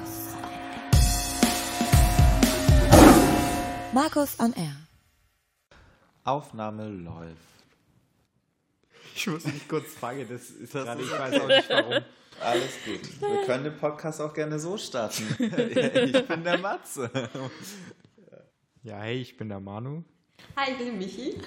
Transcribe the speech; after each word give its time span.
Markus 0.00 0.34
on 0.38 0.42
Air. 3.82 3.92
Markus 3.92 4.40
on 4.40 4.52
Air. 4.54 4.76
Aufnahme 6.24 6.88
läuft. 6.88 7.36
Ich 9.14 9.26
muss 9.26 9.44
mich 9.44 9.66
kurz 9.68 9.94
fangen, 9.94 10.26
das 10.28 10.50
ist 10.50 10.74
Das 10.74 10.84
gerade, 10.84 11.02
ich 11.02 11.10
weiß 11.10 11.40
auch 11.40 11.48
nicht 11.48 11.68
warum. 11.68 12.04
Alles 12.40 12.72
gut. 12.84 13.20
Wir 13.20 13.44
können 13.44 13.64
den 13.64 13.76
Podcast 13.76 14.20
auch 14.20 14.32
gerne 14.32 14.58
so 14.58 14.78
starten. 14.78 15.24
ich 15.38 16.26
bin 16.26 16.44
der 16.44 16.58
Matze. 16.58 17.10
Ja, 18.82 18.98
hey, 19.00 19.20
ich 19.20 19.36
bin 19.36 19.48
der 19.48 19.60
Manu. 19.60 20.04
Hi, 20.56 20.72
ich 20.72 20.78
bin 20.78 20.96
Michi. 20.96 21.40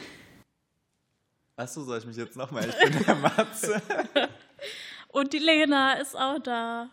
Achso, 1.56 1.84
soll 1.84 2.00
ich 2.00 2.06
mich 2.06 2.18
jetzt 2.18 2.36
nochmal? 2.36 2.68
Ich 2.70 2.78
bin 2.78 3.06
der 3.06 3.16
Matze. 3.16 3.82
Und 5.10 5.34
die 5.34 5.40
Lena 5.40 5.94
ist 5.94 6.16
auch 6.16 6.40
da. 6.40 6.90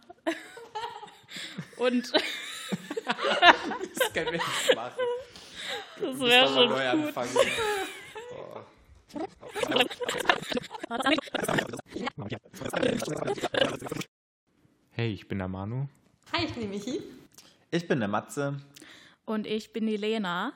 Und 1.77 2.12
Das 3.99 4.13
können 4.13 4.32
wir 4.32 4.41
jetzt 4.41 4.75
machen. 4.75 5.00
das 6.00 6.21
wäre 6.21 6.46
schon 6.46 6.68
neu 6.68 6.91
gut. 6.91 7.17
anfangen. 7.17 7.37
Hey, 14.90 15.13
ich 15.13 15.29
bin 15.29 15.39
der 15.39 15.49
Manu. 15.49 15.89
Hi, 16.32 16.45
ich 16.45 16.54
bin 16.54 16.71
Michi. 16.71 17.01
Ich 17.71 17.89
bin 17.89 18.01
der 18.01 18.09
Matze. 18.09 18.61
Und 19.25 19.46
ich 19.46 19.73
bin 19.73 19.87
die 19.87 19.96
Lena. 19.96 20.53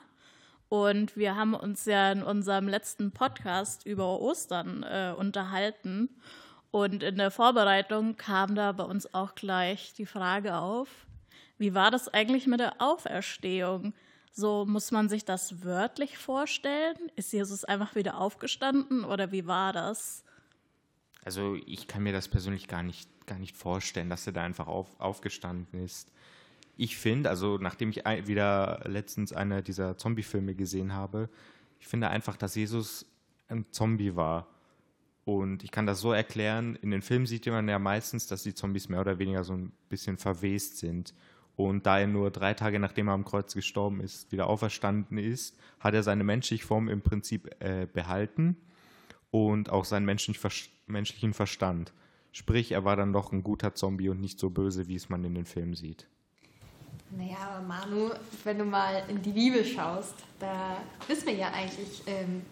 Und 0.68 1.16
wir 1.16 1.36
haben 1.36 1.54
uns 1.54 1.84
ja 1.84 2.10
in 2.12 2.22
unserem 2.22 2.68
letzten 2.68 3.12
Podcast 3.12 3.86
über 3.86 4.20
Ostern 4.20 4.82
äh, 4.82 5.14
unterhalten. 5.16 6.08
Und 6.74 7.04
in 7.04 7.18
der 7.18 7.30
Vorbereitung 7.30 8.16
kam 8.16 8.56
da 8.56 8.72
bei 8.72 8.82
uns 8.82 9.14
auch 9.14 9.36
gleich 9.36 9.92
die 9.92 10.06
Frage 10.06 10.56
auf, 10.56 10.88
wie 11.56 11.72
war 11.72 11.92
das 11.92 12.08
eigentlich 12.08 12.48
mit 12.48 12.58
der 12.58 12.82
Auferstehung? 12.82 13.94
So 14.32 14.66
muss 14.66 14.90
man 14.90 15.08
sich 15.08 15.24
das 15.24 15.62
wörtlich 15.62 16.18
vorstellen? 16.18 16.96
Ist 17.14 17.32
Jesus 17.32 17.64
einfach 17.64 17.94
wieder 17.94 18.18
aufgestanden 18.18 19.04
oder 19.04 19.30
wie 19.30 19.46
war 19.46 19.72
das? 19.72 20.24
Also 21.24 21.56
ich 21.64 21.86
kann 21.86 22.02
mir 22.02 22.12
das 22.12 22.26
persönlich 22.26 22.66
gar 22.66 22.82
nicht, 22.82 23.08
gar 23.24 23.38
nicht 23.38 23.56
vorstellen, 23.56 24.10
dass 24.10 24.26
er 24.26 24.32
da 24.32 24.42
einfach 24.42 24.66
auf, 24.66 24.98
aufgestanden 24.98 25.78
ist. 25.78 26.10
Ich 26.76 26.96
finde, 26.96 27.30
also 27.30 27.56
nachdem 27.56 27.90
ich 27.90 27.98
wieder 28.26 28.80
letztens 28.86 29.32
eine 29.32 29.62
dieser 29.62 29.96
Zombie-Filme 29.96 30.56
gesehen 30.56 30.92
habe, 30.92 31.28
ich 31.78 31.86
finde 31.86 32.08
einfach, 32.08 32.36
dass 32.36 32.56
Jesus 32.56 33.06
ein 33.46 33.64
Zombie 33.70 34.16
war. 34.16 34.48
Und 35.24 35.64
ich 35.64 35.70
kann 35.70 35.86
das 35.86 36.00
so 36.00 36.12
erklären, 36.12 36.76
in 36.82 36.90
den 36.90 37.00
Filmen 37.00 37.26
sieht 37.26 37.46
man 37.46 37.68
ja 37.68 37.78
meistens, 37.78 38.26
dass 38.26 38.42
die 38.42 38.54
Zombies 38.54 38.88
mehr 38.88 39.00
oder 39.00 39.18
weniger 39.18 39.42
so 39.42 39.54
ein 39.54 39.72
bisschen 39.88 40.18
verwest 40.18 40.78
sind. 40.78 41.14
Und 41.56 41.86
da 41.86 42.00
er 42.00 42.06
nur 42.06 42.30
drei 42.30 42.52
Tage 42.52 42.78
nachdem 42.78 43.08
er 43.08 43.14
am 43.14 43.24
Kreuz 43.24 43.54
gestorben 43.54 44.00
ist, 44.00 44.32
wieder 44.32 44.48
auferstanden 44.48 45.18
ist, 45.18 45.56
hat 45.80 45.94
er 45.94 46.02
seine 46.02 46.24
menschliche 46.24 46.66
Form 46.66 46.88
im 46.88 47.00
Prinzip 47.00 47.50
äh, 47.60 47.86
behalten 47.86 48.56
und 49.30 49.70
auch 49.70 49.84
seinen 49.84 50.04
menschlich, 50.04 50.40
menschlichen 50.86 51.32
Verstand. 51.32 51.92
Sprich, 52.32 52.72
er 52.72 52.84
war 52.84 52.96
dann 52.96 53.12
doch 53.12 53.32
ein 53.32 53.44
guter 53.44 53.74
Zombie 53.74 54.08
und 54.08 54.20
nicht 54.20 54.40
so 54.40 54.50
böse, 54.50 54.88
wie 54.88 54.96
es 54.96 55.08
man 55.08 55.24
in 55.24 55.34
den 55.34 55.46
Filmen 55.46 55.74
sieht. 55.74 56.08
Naja, 57.10 57.36
aber 57.38 57.64
Manu, 57.64 58.10
wenn 58.42 58.58
du 58.58 58.64
mal 58.64 59.04
in 59.08 59.22
die 59.22 59.30
Bibel 59.30 59.64
schaust, 59.64 60.14
da 60.40 60.78
wissen 61.06 61.26
wir 61.26 61.34
ja 61.34 61.52
eigentlich, 61.52 62.02
ähm, 62.06 62.42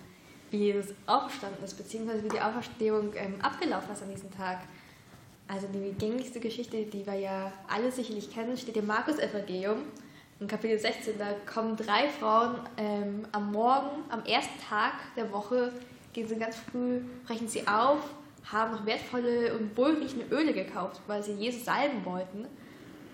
wie 0.53 0.59
Jesus 0.59 0.95
aufgestanden 1.07 1.65
ist, 1.65 1.77
beziehungsweise 1.77 2.25
wie 2.25 2.29
die 2.29 2.41
Auferstehung 2.41 3.13
ähm, 3.17 3.41
abgelaufen 3.41 3.93
ist 3.93 4.03
an 4.03 4.11
diesem 4.11 4.31
Tag. 4.31 4.61
Also 5.49 5.67
die 5.73 5.93
gängigste 5.93 6.41
Geschichte, 6.41 6.85
die 6.85 7.05
wir 7.05 7.15
ja 7.15 7.53
alle 7.69 7.91
sicherlich 7.91 8.31
kennen, 8.31 8.57
steht 8.57 8.77
im 8.77 8.87
Markus-Evangelium. 8.87 9.79
In 10.41 10.49
Kapitel 10.49 10.79
16, 10.79 11.19
da 11.19 11.35
kommen 11.53 11.77
drei 11.77 12.09
Frauen 12.09 12.57
ähm, 12.77 13.27
am 13.33 13.53
Morgen, 13.53 14.05
am 14.09 14.25
ersten 14.25 14.61
Tag 14.69 14.95
der 15.17 15.31
Woche, 15.33 15.73
gehen 16.13 16.27
sie 16.27 16.37
ganz 16.37 16.57
früh, 16.57 17.01
brechen 17.27 17.49
sie 17.49 17.67
auf, 17.67 18.01
haben 18.51 18.73
noch 18.73 18.87
wertvolle 18.87 19.57
und 19.57 19.77
wohlriechende 19.77 20.27
Öle 20.35 20.53
gekauft, 20.53 21.01
weil 21.07 21.23
sie 21.23 21.33
Jesus 21.33 21.65
salben 21.65 22.05
wollten. 22.05 22.47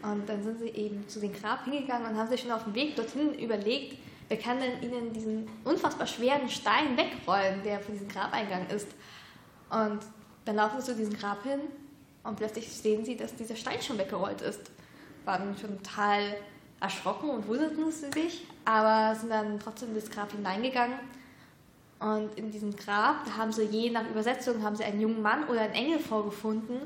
Und 0.02 0.28
dann 0.28 0.42
sind 0.42 0.60
sie 0.60 0.68
eben 0.68 1.06
zu 1.08 1.20
dem 1.20 1.32
Grab 1.32 1.64
hingegangen 1.64 2.08
und 2.08 2.16
haben 2.16 2.28
sich 2.28 2.40
schon 2.40 2.52
auf 2.52 2.64
dem 2.64 2.74
Weg 2.74 2.96
dorthin 2.96 3.34
überlegt, 3.34 3.98
wer 4.28 4.38
kann 4.38 4.60
denn 4.60 4.82
ihnen 4.82 5.12
diesen 5.12 5.48
unfassbar 5.64 6.06
schweren 6.06 6.48
Stein 6.48 6.96
wegrollen, 6.96 7.62
der 7.64 7.80
von 7.80 7.94
diesem 7.94 8.08
Grabeingang 8.08 8.66
ist. 8.68 8.88
Und 9.70 10.00
dann 10.44 10.56
laufen 10.56 10.80
sie 10.80 10.86
zu 10.86 10.96
diesem 10.96 11.14
Grab 11.14 11.42
hin 11.42 11.60
und 12.24 12.36
plötzlich 12.36 12.68
sehen 12.68 13.04
sie, 13.04 13.16
dass 13.16 13.34
dieser 13.34 13.56
Stein 13.56 13.80
schon 13.82 13.98
weggerollt 13.98 14.42
ist. 14.42 14.70
Waren 15.24 15.56
schon 15.58 15.82
total 15.82 16.36
erschrocken 16.80 17.30
und 17.30 17.46
wunderten 17.48 17.90
sie 17.90 18.10
sich, 18.12 18.46
aber 18.64 19.14
sind 19.18 19.30
dann 19.30 19.58
trotzdem 19.58 19.90
in 19.90 19.94
das 19.96 20.10
Grab 20.10 20.30
hineingegangen. 20.32 20.98
Und 21.98 22.38
in 22.38 22.52
diesem 22.52 22.76
Grab, 22.76 23.24
da 23.24 23.36
haben 23.36 23.50
sie 23.50 23.64
je 23.64 23.90
nach 23.90 24.08
Übersetzung, 24.08 24.62
haben 24.62 24.76
sie 24.76 24.84
einen 24.84 25.00
jungen 25.00 25.20
Mann 25.20 25.48
oder 25.48 25.62
einen 25.62 25.74
Engel 25.74 25.98
vorgefunden. 25.98 26.78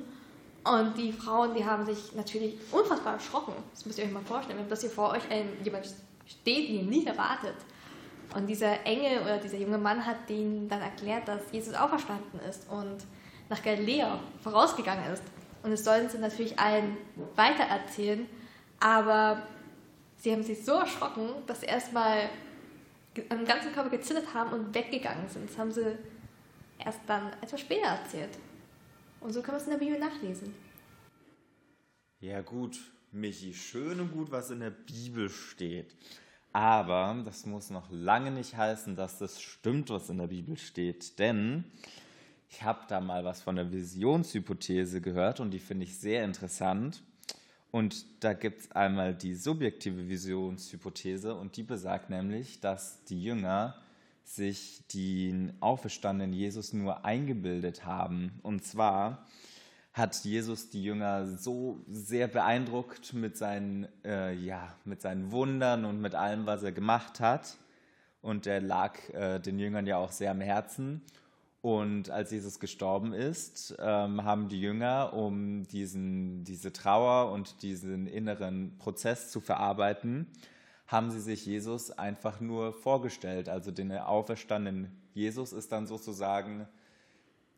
Und 0.64 0.96
die 0.96 1.12
Frauen, 1.12 1.54
die 1.54 1.64
haben 1.64 1.84
sich 1.84 2.14
natürlich 2.14 2.54
unfassbar 2.70 3.14
erschrocken. 3.14 3.52
Das 3.74 3.84
müsst 3.84 3.98
ihr 3.98 4.04
euch 4.04 4.12
mal 4.12 4.22
vorstellen, 4.22 4.58
wenn 4.58 4.68
das 4.68 4.80
hier 4.80 4.90
vor 4.90 5.10
euch 5.10 5.28
ein, 5.28 5.48
jemand 5.64 5.86
steht, 6.26 6.68
ihr 6.68 6.82
nie 6.82 7.06
erwartet. 7.06 7.56
Und 8.34 8.46
dieser 8.46 8.84
Engel 8.86 9.22
oder 9.22 9.38
dieser 9.38 9.58
junge 9.58 9.78
Mann 9.78 10.04
hat 10.06 10.28
denen 10.28 10.68
dann 10.68 10.80
erklärt, 10.80 11.28
dass 11.28 11.52
Jesus 11.52 11.74
auferstanden 11.74 12.40
ist 12.48 12.68
und 12.70 12.98
nach 13.48 13.62
Galiläa 13.62 14.18
vorausgegangen 14.42 15.12
ist. 15.12 15.22
Und 15.62 15.72
es 15.72 15.84
sollen 15.84 16.08
sie 16.08 16.18
natürlich 16.18 16.58
allen 16.58 16.96
weitererzählen, 17.36 18.26
aber 18.80 19.42
sie 20.16 20.32
haben 20.32 20.42
sich 20.42 20.64
so 20.64 20.72
erschrocken, 20.72 21.28
dass 21.46 21.60
sie 21.60 21.66
erstmal 21.66 22.30
am 23.28 23.44
ganzen 23.44 23.72
Körper 23.72 23.90
gezittert 23.90 24.32
haben 24.34 24.52
und 24.52 24.74
weggegangen 24.74 25.28
sind. 25.28 25.50
Das 25.50 25.58
haben 25.58 25.70
sie 25.70 25.98
erst 26.78 27.00
dann 27.06 27.32
etwas 27.42 27.60
später 27.60 27.88
erzählt. 27.88 28.38
Und 29.20 29.32
so 29.32 29.42
kann 29.42 29.54
man 29.54 29.60
es 29.60 29.66
in 29.66 29.72
der 29.72 29.78
Bibel 29.78 29.98
nachlesen. 29.98 30.54
Ja 32.20 32.40
gut, 32.40 32.78
Michi, 33.14 33.52
schön 33.52 34.00
und 34.00 34.12
gut, 34.12 34.30
was 34.30 34.50
in 34.50 34.60
der 34.60 34.70
Bibel 34.70 35.28
steht. 35.28 35.94
Aber 36.50 37.20
das 37.26 37.44
muss 37.44 37.68
noch 37.68 37.90
lange 37.90 38.30
nicht 38.30 38.56
heißen, 38.56 38.96
dass 38.96 39.18
das 39.18 39.42
stimmt, 39.42 39.90
was 39.90 40.08
in 40.08 40.16
der 40.16 40.28
Bibel 40.28 40.56
steht. 40.56 41.18
Denn 41.18 41.64
ich 42.48 42.62
habe 42.62 42.80
da 42.88 43.02
mal 43.02 43.22
was 43.22 43.42
von 43.42 43.56
der 43.56 43.70
Visionshypothese 43.70 45.02
gehört 45.02 45.40
und 45.40 45.50
die 45.50 45.58
finde 45.58 45.84
ich 45.84 45.98
sehr 45.98 46.24
interessant. 46.24 47.02
Und 47.70 48.06
da 48.24 48.32
gibt 48.32 48.62
es 48.62 48.72
einmal 48.72 49.14
die 49.14 49.34
subjektive 49.34 50.08
Visionshypothese 50.08 51.34
und 51.34 51.58
die 51.58 51.64
besagt 51.64 52.08
nämlich, 52.08 52.60
dass 52.60 53.04
die 53.04 53.22
Jünger 53.22 53.76
sich 54.24 54.86
den 54.86 55.52
auferstandenen 55.60 56.32
Jesus 56.32 56.72
nur 56.72 57.04
eingebildet 57.04 57.84
haben. 57.84 58.40
Und 58.42 58.64
zwar 58.64 59.26
hat 59.92 60.24
Jesus 60.24 60.70
die 60.70 60.82
Jünger 60.82 61.26
so 61.26 61.84
sehr 61.86 62.26
beeindruckt 62.26 63.12
mit 63.12 63.36
seinen, 63.36 63.86
äh, 64.04 64.32
ja, 64.32 64.74
mit 64.84 65.02
seinen 65.02 65.30
Wundern 65.32 65.84
und 65.84 66.00
mit 66.00 66.14
allem, 66.14 66.46
was 66.46 66.62
er 66.62 66.72
gemacht 66.72 67.20
hat. 67.20 67.58
Und 68.22 68.46
er 68.46 68.60
lag 68.60 68.96
äh, 69.10 69.38
den 69.38 69.58
Jüngern 69.58 69.86
ja 69.86 69.98
auch 69.98 70.12
sehr 70.12 70.30
am 70.30 70.40
Herzen. 70.40 71.02
Und 71.60 72.10
als 72.10 72.30
Jesus 72.30 72.58
gestorben 72.58 73.12
ist, 73.12 73.76
ähm, 73.78 74.24
haben 74.24 74.48
die 74.48 74.60
Jünger, 74.60 75.12
um 75.12 75.68
diesen, 75.68 76.42
diese 76.44 76.72
Trauer 76.72 77.30
und 77.30 77.62
diesen 77.62 78.06
inneren 78.06 78.78
Prozess 78.78 79.30
zu 79.30 79.40
verarbeiten, 79.40 80.26
haben 80.86 81.10
sie 81.10 81.20
sich 81.20 81.46
Jesus 81.46 81.90
einfach 81.90 82.40
nur 82.40 82.72
vorgestellt. 82.72 83.48
Also 83.48 83.70
den 83.70 83.92
auferstandenen 83.92 84.90
Jesus 85.14 85.52
ist 85.52 85.70
dann 85.70 85.86
sozusagen 85.86 86.66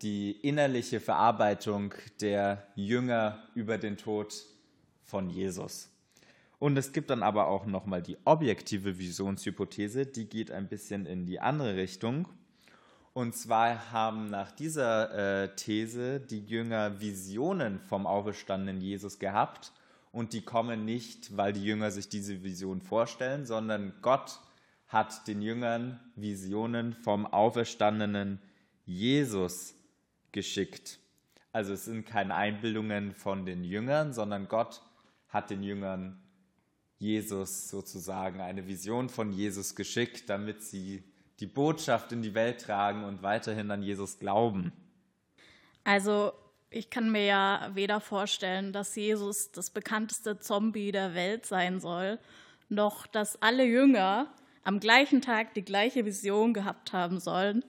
die 0.01 0.31
innerliche 0.31 0.99
Verarbeitung 0.99 1.93
der 2.21 2.67
Jünger 2.75 3.47
über 3.55 3.77
den 3.77 3.97
Tod 3.97 4.33
von 5.03 5.29
Jesus. 5.29 5.89
Und 6.59 6.77
es 6.77 6.93
gibt 6.93 7.09
dann 7.09 7.23
aber 7.23 7.47
auch 7.47 7.65
nochmal 7.65 8.01
die 8.01 8.17
objektive 8.25 8.97
Visionshypothese, 8.97 10.05
die 10.05 10.25
geht 10.25 10.51
ein 10.51 10.67
bisschen 10.67 11.05
in 11.05 11.25
die 11.25 11.39
andere 11.39 11.75
Richtung. 11.75 12.27
Und 13.13 13.35
zwar 13.35 13.91
haben 13.91 14.29
nach 14.29 14.51
dieser 14.51 15.43
äh, 15.43 15.55
These 15.55 16.19
die 16.19 16.43
Jünger 16.43 16.99
Visionen 16.99 17.79
vom 17.79 18.07
auferstandenen 18.07 18.81
Jesus 18.81 19.19
gehabt. 19.19 19.71
Und 20.11 20.33
die 20.33 20.41
kommen 20.41 20.85
nicht, 20.85 21.37
weil 21.37 21.53
die 21.53 21.63
Jünger 21.63 21.91
sich 21.91 22.09
diese 22.09 22.43
Vision 22.43 22.81
vorstellen, 22.81 23.45
sondern 23.45 23.93
Gott 24.01 24.39
hat 24.87 25.27
den 25.27 25.41
Jüngern 25.41 25.99
Visionen 26.15 26.93
vom 26.93 27.25
auferstandenen 27.25 28.41
Jesus 28.85 29.74
geschickt. 30.35 30.99
Also 31.51 31.73
es 31.73 31.85
sind 31.85 32.05
keine 32.05 32.35
Einbildungen 32.35 33.15
von 33.15 33.45
den 33.45 33.63
Jüngern, 33.63 34.13
sondern 34.13 34.47
Gott 34.47 34.81
hat 35.29 35.49
den 35.49 35.63
Jüngern 35.63 36.21
Jesus 36.99 37.69
sozusagen 37.69 38.41
eine 38.41 38.67
Vision 38.67 39.09
von 39.09 39.31
Jesus 39.31 39.75
geschickt, 39.75 40.29
damit 40.29 40.61
sie 40.61 41.03
die 41.39 41.47
Botschaft 41.47 42.11
in 42.11 42.21
die 42.21 42.33
Welt 42.33 42.61
tragen 42.61 43.05
und 43.05 43.23
weiterhin 43.23 43.71
an 43.71 43.81
Jesus 43.81 44.19
glauben. 44.19 44.73
Also 45.85 46.33
ich 46.69 46.89
kann 46.89 47.09
mir 47.09 47.25
ja 47.25 47.71
weder 47.73 48.01
vorstellen, 48.01 48.73
dass 48.73 48.95
Jesus 48.95 49.51
das 49.51 49.69
bekannteste 49.69 50.39
Zombie 50.39 50.91
der 50.91 51.15
Welt 51.15 51.45
sein 51.45 51.79
soll, 51.79 52.19
noch 52.67 53.07
dass 53.07 53.41
alle 53.41 53.63
Jünger 53.63 54.33
am 54.63 54.81
gleichen 54.81 55.21
Tag 55.21 55.53
die 55.53 55.63
gleiche 55.63 56.03
Vision 56.05 56.53
gehabt 56.53 56.91
haben 56.91 57.21
sollen. 57.21 57.63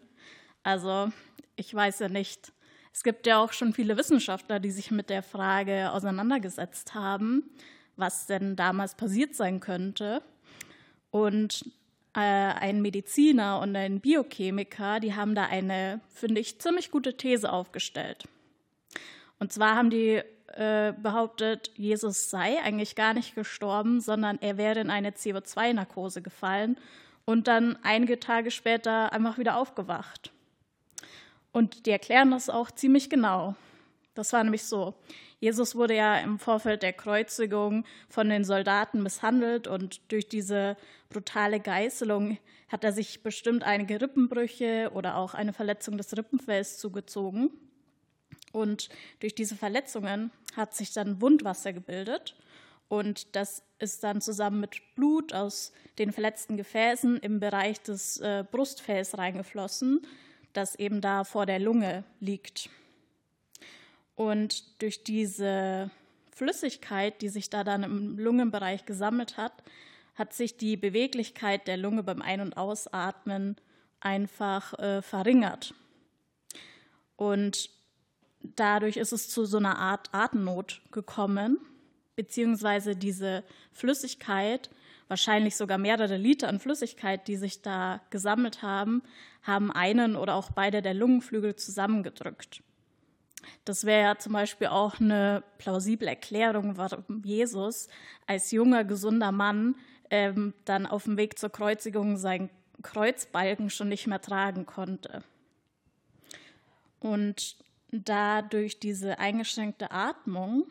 Also 0.65 1.13
ich 1.55 1.73
weiß 1.73 2.01
ja 2.01 2.09
nicht. 2.09 2.53
Es 2.97 3.03
gibt 3.03 3.27
ja 3.27 3.45
auch 3.45 3.53
schon 3.53 3.75
viele 3.75 3.99
Wissenschaftler, 3.99 4.59
die 4.59 4.71
sich 4.71 4.91
mit 4.91 5.11
der 5.11 5.23
Frage 5.23 5.93
auseinandergesetzt 5.93 6.95
haben, 6.95 7.43
was 7.97 8.25
denn 8.25 8.57
damals 8.57 8.95
passiert 8.95 9.35
sein 9.35 9.61
könnte. 9.61 10.23
Und 11.11 11.71
äh, 12.15 12.21
ein 12.21 12.81
Mediziner 12.81 13.61
und 13.61 13.77
ein 13.77 14.01
Biochemiker, 14.01 14.99
die 15.01 15.15
haben 15.15 15.35
da 15.35 15.45
eine, 15.45 16.01
finde 16.09 16.41
ich, 16.41 16.59
ziemlich 16.59 16.91
gute 16.91 17.19
These 17.19 17.53
aufgestellt. 17.53 18.25
Und 19.39 19.53
zwar 19.53 19.77
haben 19.77 19.91
die 19.91 20.23
äh, 20.55 20.95
behauptet, 20.97 21.73
Jesus 21.77 22.31
sei 22.31 22.63
eigentlich 22.63 22.97
gar 22.97 23.13
nicht 23.13 23.35
gestorben, 23.35 24.01
sondern 24.01 24.39
er 24.41 24.57
wäre 24.57 24.81
in 24.81 24.89
eine 24.89 25.11
CO2-Narkose 25.11 26.23
gefallen 26.23 26.79
und 27.27 27.47
dann 27.47 27.79
einige 27.83 28.19
Tage 28.19 28.51
später 28.51 29.13
einfach 29.13 29.37
wieder 29.37 29.59
aufgewacht. 29.59 30.33
Und 31.57 31.87
die 31.87 31.91
erklären 31.91 32.33
das 32.33 32.51
auch 32.51 32.71
ziemlich 32.71 33.09
genau. 33.09 33.55
Das 34.13 34.35
war 34.35 34.45
nämlich 34.45 34.65
so. 34.65 34.93
Jesus 35.41 35.75
wurde 35.75 35.97
ja 35.97 36.19
im 36.19 36.39
Vorfeld 36.39 36.83
der 36.83 36.93
Kreuzigung 36.93 37.87
von 38.11 38.29
den 38.29 38.45
Soldaten 38.45 39.03
misshandelt 39.03 39.67
und 39.67 40.13
durch 40.13 40.29
diese 40.29 40.77
brutale 41.09 41.59
Geißelung 41.59 42.37
hat 42.69 42.85
er 42.85 42.93
sich 42.93 43.23
bestimmt 43.23 43.65
einige 43.65 44.03
Rippenbrüche 44.03 44.91
oder 44.93 45.17
auch 45.17 45.33
eine 45.33 45.55
Verletzung 45.55 45.97
des 45.97 46.15
Rippenfells 46.15 46.77
zugezogen. 46.77 47.49
Und 48.53 48.91
durch 49.21 49.35
diese 49.35 49.57
Verletzungen 49.57 50.33
hat 50.57 50.75
sich 50.75 50.93
dann 50.93 51.23
Wundwasser 51.23 51.73
gebildet. 51.73 52.37
Und 52.89 53.35
das 53.35 53.63
ist 53.79 54.05
dann 54.05 54.21
zusammen 54.21 54.61
mit 54.61 54.83
Blut 54.95 55.33
aus 55.33 55.73
den 55.99 56.13
verletzten 56.13 56.59
Gefäßen 56.59 57.17
im 57.17 57.41
Bereich 57.41 57.81
des 57.81 58.19
äh, 58.19 58.45
Brustfells 58.51 59.17
reingeflossen, 59.17 60.07
das 60.57 60.75
eben 60.75 61.01
da 61.01 61.25
vor 61.25 61.47
der 61.47 61.59
Lunge 61.59 62.05
liegt. 62.21 62.71
Und 64.15 64.81
durch 64.83 65.05
diese 65.05 65.91
Flüssigkeit, 66.35 67.21
die 67.23 67.29
sich 67.29 67.51
da 67.51 67.65
dann 67.65 67.83
im 67.83 68.19
Lungenbereich 68.19 68.85
gesammelt 68.87 69.37
hat, 69.37 69.63
hat 70.15 70.33
sich 70.33 70.57
die 70.57 70.77
Beweglichkeit 70.77 71.67
der 71.67 71.77
Lunge 71.77 72.03
beim 72.03 72.23
Ein- 72.23 72.41
und 72.41 72.57
Ausatmen 72.57 73.57
einfach 74.01 74.79
äh, 74.79 75.03
verringert. 75.03 75.75
Und 77.17 77.71
dadurch 78.41 78.97
ist 78.97 79.13
es 79.13 79.29
zu 79.29 79.45
so 79.45 79.59
einer 79.59 79.79
Art 79.79 80.09
Atemnot 80.13 80.81
gekommen, 80.91 81.59
beziehungsweise 82.15 82.97
diese 82.97 83.45
Flüssigkeit, 83.73 84.71
wahrscheinlich 85.09 85.57
sogar 85.57 85.79
mehrere 85.79 86.17
Liter 86.17 86.49
an 86.49 86.61
Flüssigkeit, 86.61 87.29
die 87.29 87.37
sich 87.37 87.63
da 87.63 88.01
gesammelt 88.11 88.63
haben, 88.63 89.03
haben 89.43 89.71
einen 89.71 90.17
oder 90.17 90.35
auch 90.35 90.51
beide 90.51 90.83
der 90.83 90.95
Lungenflügel 90.95 91.57
zusammengedrückt. 91.57 92.63
Das 93.65 93.85
wäre 93.85 94.03
ja 94.03 94.19
zum 94.19 94.33
Beispiel 94.33 94.69
auch 94.69 94.99
eine 94.99 95.43
plausible 95.59 96.09
Erklärung, 96.09 96.77
warum 96.77 97.23
Jesus 97.25 97.89
als 98.27 98.51
junger, 98.51 98.85
gesunder 98.85 99.31
Mann 99.31 99.77
ähm, 100.11 100.55
dann 100.65 100.87
auf 100.87 101.05
dem 101.05 101.17
Weg 101.17 101.39
zur 101.39 101.51
Kreuzigung 101.51 102.17
seinen 102.17 102.51
Kreuzbalken 102.83 103.71
schon 103.71 103.89
nicht 103.89 104.07
mehr 104.07 104.21
tragen 104.21 104.67
konnte. 104.67 105.23
Und 107.01 107.57
da 107.91 108.43
durch 108.43 108.79
diese 108.81 109.19
eingeschränkte 109.19 109.91
Atmung 109.91 110.67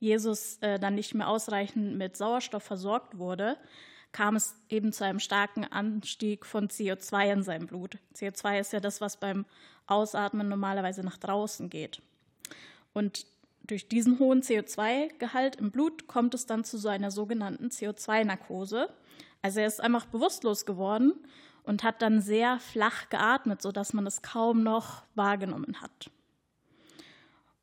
Jesus 0.00 0.56
äh, 0.62 0.78
dann 0.78 0.94
nicht 0.94 1.14
mehr 1.14 1.28
ausreichend 1.28 1.96
mit 1.96 2.16
Sauerstoff 2.16 2.62
versorgt 2.62 3.18
wurde, 3.18 3.56
kam 4.12 4.34
es 4.34 4.56
eben 4.68 4.92
zu 4.92 5.04
einem 5.04 5.20
starken 5.20 5.64
Anstieg 5.64 6.44
von 6.44 6.68
CO2 6.68 7.32
in 7.32 7.42
seinem 7.42 7.66
Blut. 7.66 7.98
CO2 8.16 8.58
ist 8.58 8.72
ja 8.72 8.80
das, 8.80 9.00
was 9.00 9.18
beim 9.18 9.44
Ausatmen 9.86 10.48
normalerweise 10.48 11.02
nach 11.02 11.18
draußen 11.18 11.70
geht. 11.70 12.02
Und 12.92 13.26
durch 13.62 13.88
diesen 13.88 14.18
hohen 14.18 14.42
CO2-Gehalt 14.42 15.56
im 15.56 15.70
Blut 15.70 16.08
kommt 16.08 16.34
es 16.34 16.46
dann 16.46 16.64
zu 16.64 16.76
so 16.78 16.88
einer 16.88 17.10
sogenannten 17.10 17.68
CO2-Narkose. 17.68 18.88
Also 19.42 19.60
er 19.60 19.66
ist 19.66 19.80
einfach 19.80 20.06
bewusstlos 20.06 20.66
geworden 20.66 21.12
und 21.62 21.84
hat 21.84 22.02
dann 22.02 22.20
sehr 22.20 22.58
flach 22.58 23.08
geatmet, 23.10 23.62
sodass 23.62 23.92
man 23.92 24.06
es 24.06 24.22
kaum 24.22 24.62
noch 24.62 25.04
wahrgenommen 25.14 25.80
hat. 25.80 26.10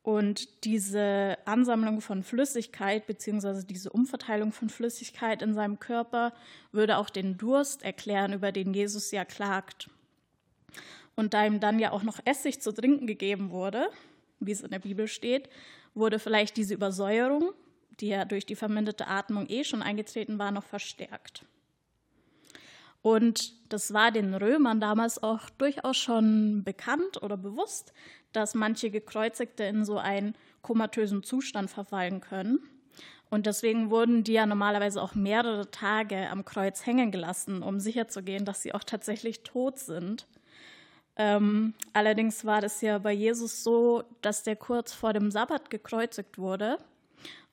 Und 0.08 0.64
diese 0.64 1.36
Ansammlung 1.44 2.00
von 2.00 2.22
Flüssigkeit 2.22 3.06
bzw. 3.06 3.62
diese 3.66 3.90
Umverteilung 3.90 4.52
von 4.52 4.70
Flüssigkeit 4.70 5.42
in 5.42 5.52
seinem 5.52 5.80
Körper 5.80 6.32
würde 6.72 6.96
auch 6.96 7.10
den 7.10 7.36
Durst 7.36 7.82
erklären, 7.82 8.32
über 8.32 8.50
den 8.50 8.72
Jesus 8.72 9.10
ja 9.10 9.26
klagt. 9.26 9.90
Und 11.14 11.34
da 11.34 11.44
ihm 11.44 11.60
dann 11.60 11.78
ja 11.78 11.92
auch 11.92 12.04
noch 12.04 12.20
Essig 12.24 12.62
zu 12.62 12.72
trinken 12.72 13.06
gegeben 13.06 13.50
wurde, 13.50 13.90
wie 14.40 14.52
es 14.52 14.62
in 14.62 14.70
der 14.70 14.78
Bibel 14.78 15.08
steht, 15.08 15.50
wurde 15.92 16.18
vielleicht 16.18 16.56
diese 16.56 16.72
Übersäuerung, 16.72 17.52
die 18.00 18.08
ja 18.08 18.24
durch 18.24 18.46
die 18.46 18.56
verminderte 18.56 19.08
Atmung 19.08 19.44
eh 19.50 19.62
schon 19.62 19.82
eingetreten 19.82 20.38
war, 20.38 20.52
noch 20.52 20.64
verstärkt. 20.64 21.44
Und 23.02 23.54
das 23.72 23.92
war 23.92 24.10
den 24.10 24.34
Römern 24.34 24.80
damals 24.80 25.22
auch 25.22 25.50
durchaus 25.50 25.96
schon 25.96 26.64
bekannt 26.64 27.22
oder 27.22 27.36
bewusst, 27.36 27.92
dass 28.32 28.54
manche 28.54 28.90
Gekreuzigte 28.90 29.64
in 29.64 29.84
so 29.84 29.98
einen 29.98 30.34
komatösen 30.62 31.22
Zustand 31.22 31.70
verfallen 31.70 32.20
können. 32.20 32.60
Und 33.30 33.46
deswegen 33.46 33.90
wurden 33.90 34.24
die 34.24 34.32
ja 34.32 34.46
normalerweise 34.46 35.02
auch 35.02 35.14
mehrere 35.14 35.70
Tage 35.70 36.30
am 36.30 36.44
Kreuz 36.44 36.86
hängen 36.86 37.10
gelassen, 37.10 37.62
um 37.62 37.78
sicherzugehen, 37.78 38.44
dass 38.44 38.62
sie 38.62 38.74
auch 38.74 38.84
tatsächlich 38.84 39.42
tot 39.42 39.78
sind. 39.78 40.26
Ähm, 41.16 41.74
allerdings 41.92 42.44
war 42.44 42.62
es 42.62 42.80
ja 42.80 42.98
bei 42.98 43.12
Jesus 43.12 43.62
so, 43.62 44.04
dass 44.22 44.44
der 44.44 44.56
kurz 44.56 44.94
vor 44.94 45.12
dem 45.12 45.30
Sabbat 45.30 45.68
gekreuzigt 45.68 46.38
wurde. 46.38 46.78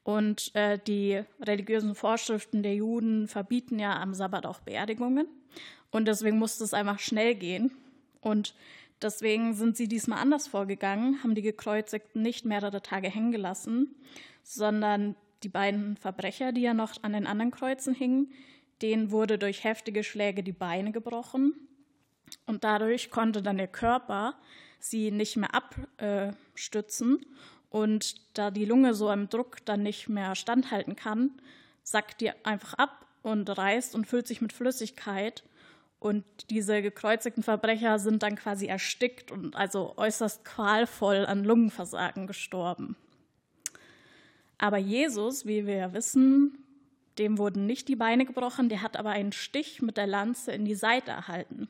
Und 0.03 0.53
äh, 0.53 0.77
die 0.77 1.23
religiösen 1.41 1.95
Vorschriften 1.95 2.61
der 2.61 2.75
Juden 2.75 3.27
verbieten 3.27 3.79
ja 3.79 3.99
am 3.99 4.13
Sabbat 4.13 4.45
auch 4.45 4.59
Beerdigungen. 4.59 5.27
Und 5.89 6.07
deswegen 6.07 6.37
musste 6.37 6.63
es 6.63 6.75
einfach 6.75 6.99
schnell 6.99 7.33
gehen. 7.33 7.71
Und 8.21 8.53
Deswegen 9.05 9.53
sind 9.53 9.77
sie 9.77 9.87
diesmal 9.87 10.17
anders 10.17 10.47
vorgegangen, 10.47 11.21
haben 11.21 11.35
die 11.35 11.43
Gekreuzigten 11.43 12.23
nicht 12.23 12.43
mehrere 12.43 12.81
Tage 12.81 13.07
hängen 13.07 13.31
gelassen, 13.31 13.93
sondern 14.41 15.15
die 15.43 15.49
beiden 15.49 15.95
Verbrecher, 15.95 16.51
die 16.51 16.61
ja 16.61 16.73
noch 16.73 16.91
an 17.03 17.13
den 17.13 17.27
anderen 17.27 17.51
Kreuzen 17.51 17.93
hingen, 17.93 18.31
denen 18.81 19.11
wurde 19.11 19.37
durch 19.37 19.63
heftige 19.63 20.03
Schläge 20.03 20.41
die 20.41 20.53
Beine 20.53 20.91
gebrochen. 20.91 21.53
Und 22.47 22.63
dadurch 22.63 23.11
konnte 23.11 23.43
dann 23.43 23.57
der 23.57 23.67
Körper 23.67 24.39
sie 24.79 25.11
nicht 25.11 25.37
mehr 25.37 25.51
abstützen. 25.53 27.23
Und 27.69 28.15
da 28.35 28.49
die 28.49 28.65
Lunge 28.65 28.95
so 28.95 29.11
im 29.11 29.29
Druck 29.29 29.63
dann 29.65 29.83
nicht 29.83 30.09
mehr 30.09 30.33
standhalten 30.33 30.95
kann, 30.95 31.29
sackt 31.83 32.21
die 32.21 32.31
einfach 32.43 32.73
ab 32.73 33.05
und 33.21 33.55
reißt 33.55 33.93
und 33.93 34.07
füllt 34.07 34.25
sich 34.25 34.41
mit 34.41 34.51
Flüssigkeit 34.51 35.43
und 36.05 36.23
diese 36.51 36.83
gekreuzigten 36.83 37.41
Verbrecher 37.41 37.97
sind 37.97 38.21
dann 38.21 38.35
quasi 38.35 38.67
erstickt 38.67 39.31
und 39.31 39.55
also 39.55 39.95
äußerst 39.97 40.45
qualvoll 40.45 41.25
an 41.25 41.43
Lungenversagen 41.43 42.27
gestorben. 42.27 42.95
Aber 44.59 44.77
Jesus, 44.77 45.47
wie 45.47 45.65
wir 45.65 45.93
wissen, 45.93 46.59
dem 47.17 47.39
wurden 47.39 47.65
nicht 47.65 47.87
die 47.87 47.95
Beine 47.95 48.25
gebrochen, 48.25 48.69
der 48.69 48.83
hat 48.83 48.97
aber 48.97 49.09
einen 49.09 49.31
Stich 49.31 49.81
mit 49.81 49.97
der 49.97 50.05
Lanze 50.05 50.51
in 50.51 50.63
die 50.63 50.75
Seite 50.75 51.09
erhalten. 51.09 51.69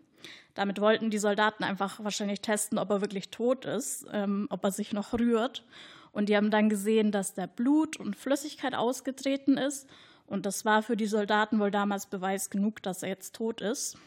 Damit 0.54 0.82
wollten 0.82 1.10
die 1.10 1.18
Soldaten 1.18 1.64
einfach 1.64 2.04
wahrscheinlich 2.04 2.42
testen, 2.42 2.78
ob 2.78 2.90
er 2.90 3.00
wirklich 3.00 3.30
tot 3.30 3.64
ist, 3.64 4.06
ähm, 4.12 4.48
ob 4.50 4.66
er 4.66 4.72
sich 4.72 4.92
noch 4.92 5.14
rührt. 5.14 5.64
Und 6.12 6.28
die 6.28 6.36
haben 6.36 6.52
dann 6.52 6.68
gesehen, 6.68 7.14
dass 7.14 7.36
der 7.36 7.48
Blut 7.48 7.96
und 7.98 8.18
Flüssigkeit 8.18 8.76
ausgetreten 8.76 9.56
ist. 9.56 9.88
Und 10.28 10.46
das 10.46 10.66
war 10.66 10.84
für 10.84 10.98
die 10.98 11.08
Soldaten 11.08 11.58
wohl 11.62 11.72
damals 11.72 12.08
Beweis 12.08 12.50
genug, 12.50 12.84
dass 12.84 13.02
er 13.02 13.08
jetzt 13.08 13.34
tot 13.34 13.62
ist. 13.62 13.98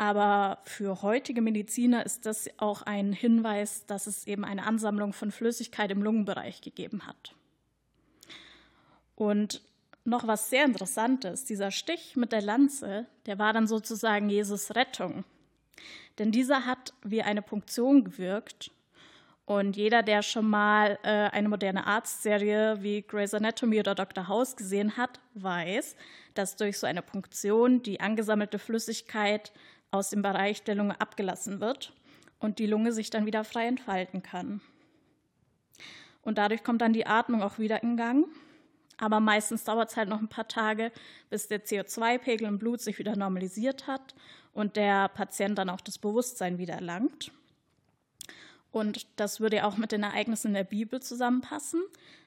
Aber 0.00 0.58
für 0.62 1.02
heutige 1.02 1.42
Mediziner 1.42 2.06
ist 2.06 2.24
das 2.24 2.48
auch 2.58 2.82
ein 2.82 3.12
Hinweis, 3.12 3.84
dass 3.86 4.06
es 4.06 4.28
eben 4.28 4.44
eine 4.44 4.64
Ansammlung 4.64 5.12
von 5.12 5.32
Flüssigkeit 5.32 5.90
im 5.90 6.04
Lungenbereich 6.04 6.60
gegeben 6.60 7.04
hat. 7.04 7.34
Und 9.16 9.60
noch 10.04 10.28
was 10.28 10.50
sehr 10.50 10.64
Interessantes, 10.64 11.44
dieser 11.44 11.72
Stich 11.72 12.14
mit 12.14 12.30
der 12.30 12.42
Lanze, 12.42 13.06
der 13.26 13.40
war 13.40 13.52
dann 13.52 13.66
sozusagen 13.66 14.30
Jesus 14.30 14.76
Rettung. 14.76 15.24
Denn 16.20 16.30
dieser 16.30 16.64
hat 16.64 16.94
wie 17.02 17.22
eine 17.22 17.42
Punktion 17.42 18.04
gewirkt. 18.04 18.70
Und 19.46 19.76
jeder, 19.76 20.04
der 20.04 20.22
schon 20.22 20.48
mal 20.48 21.00
äh, 21.02 21.08
eine 21.08 21.48
moderne 21.48 21.88
Arztserie 21.88 22.78
wie 22.82 23.02
Grey's 23.02 23.34
Anatomy 23.34 23.80
oder 23.80 23.96
Dr. 23.96 24.28
House 24.28 24.54
gesehen 24.54 24.96
hat, 24.96 25.18
weiß, 25.34 25.96
dass 26.34 26.54
durch 26.54 26.78
so 26.78 26.86
eine 26.86 27.02
Punktion 27.02 27.82
die 27.82 27.98
angesammelte 27.98 28.60
Flüssigkeit 28.60 29.52
aus 29.90 30.10
dem 30.10 30.22
Bereich 30.22 30.62
der 30.62 30.74
Lunge 30.74 31.00
abgelassen 31.00 31.60
wird 31.60 31.92
und 32.38 32.58
die 32.58 32.66
Lunge 32.66 32.92
sich 32.92 33.10
dann 33.10 33.26
wieder 33.26 33.44
frei 33.44 33.66
entfalten 33.66 34.22
kann. 34.22 34.60
und 36.22 36.36
dadurch 36.36 36.62
kommt 36.62 36.82
dann 36.82 36.92
die 36.92 37.06
Atmung 37.06 37.42
auch 37.42 37.58
wieder 37.58 37.82
in 37.82 37.96
Gang. 37.96 38.26
Aber 38.98 39.20
meistens 39.20 39.64
dauert 39.64 39.90
es 39.90 39.96
halt 39.96 40.08
noch 40.08 40.20
ein 40.20 40.28
paar 40.28 40.48
Tage, 40.48 40.92
bis 41.30 41.46
der 41.46 41.64
CO2-Pegel 41.64 42.46
im 42.46 42.58
Blut 42.58 42.80
sich 42.80 42.98
wieder 42.98 43.16
normalisiert 43.16 43.86
hat 43.86 44.14
und 44.52 44.76
der 44.76 45.08
Patient 45.08 45.56
dann 45.56 45.70
auch 45.70 45.80
das 45.80 45.98
Bewusstsein 45.98 46.58
wieder 46.58 46.74
erlangt. 46.74 47.30
Und 48.72 49.06
das 49.16 49.40
würde 49.40 49.56
ja 49.56 49.64
auch 49.64 49.76
mit 49.76 49.92
den 49.92 50.02
Ereignissen 50.02 50.48
in 50.48 50.54
der 50.54 50.64
Bibel 50.64 51.00
zusammenpassen, 51.00 51.80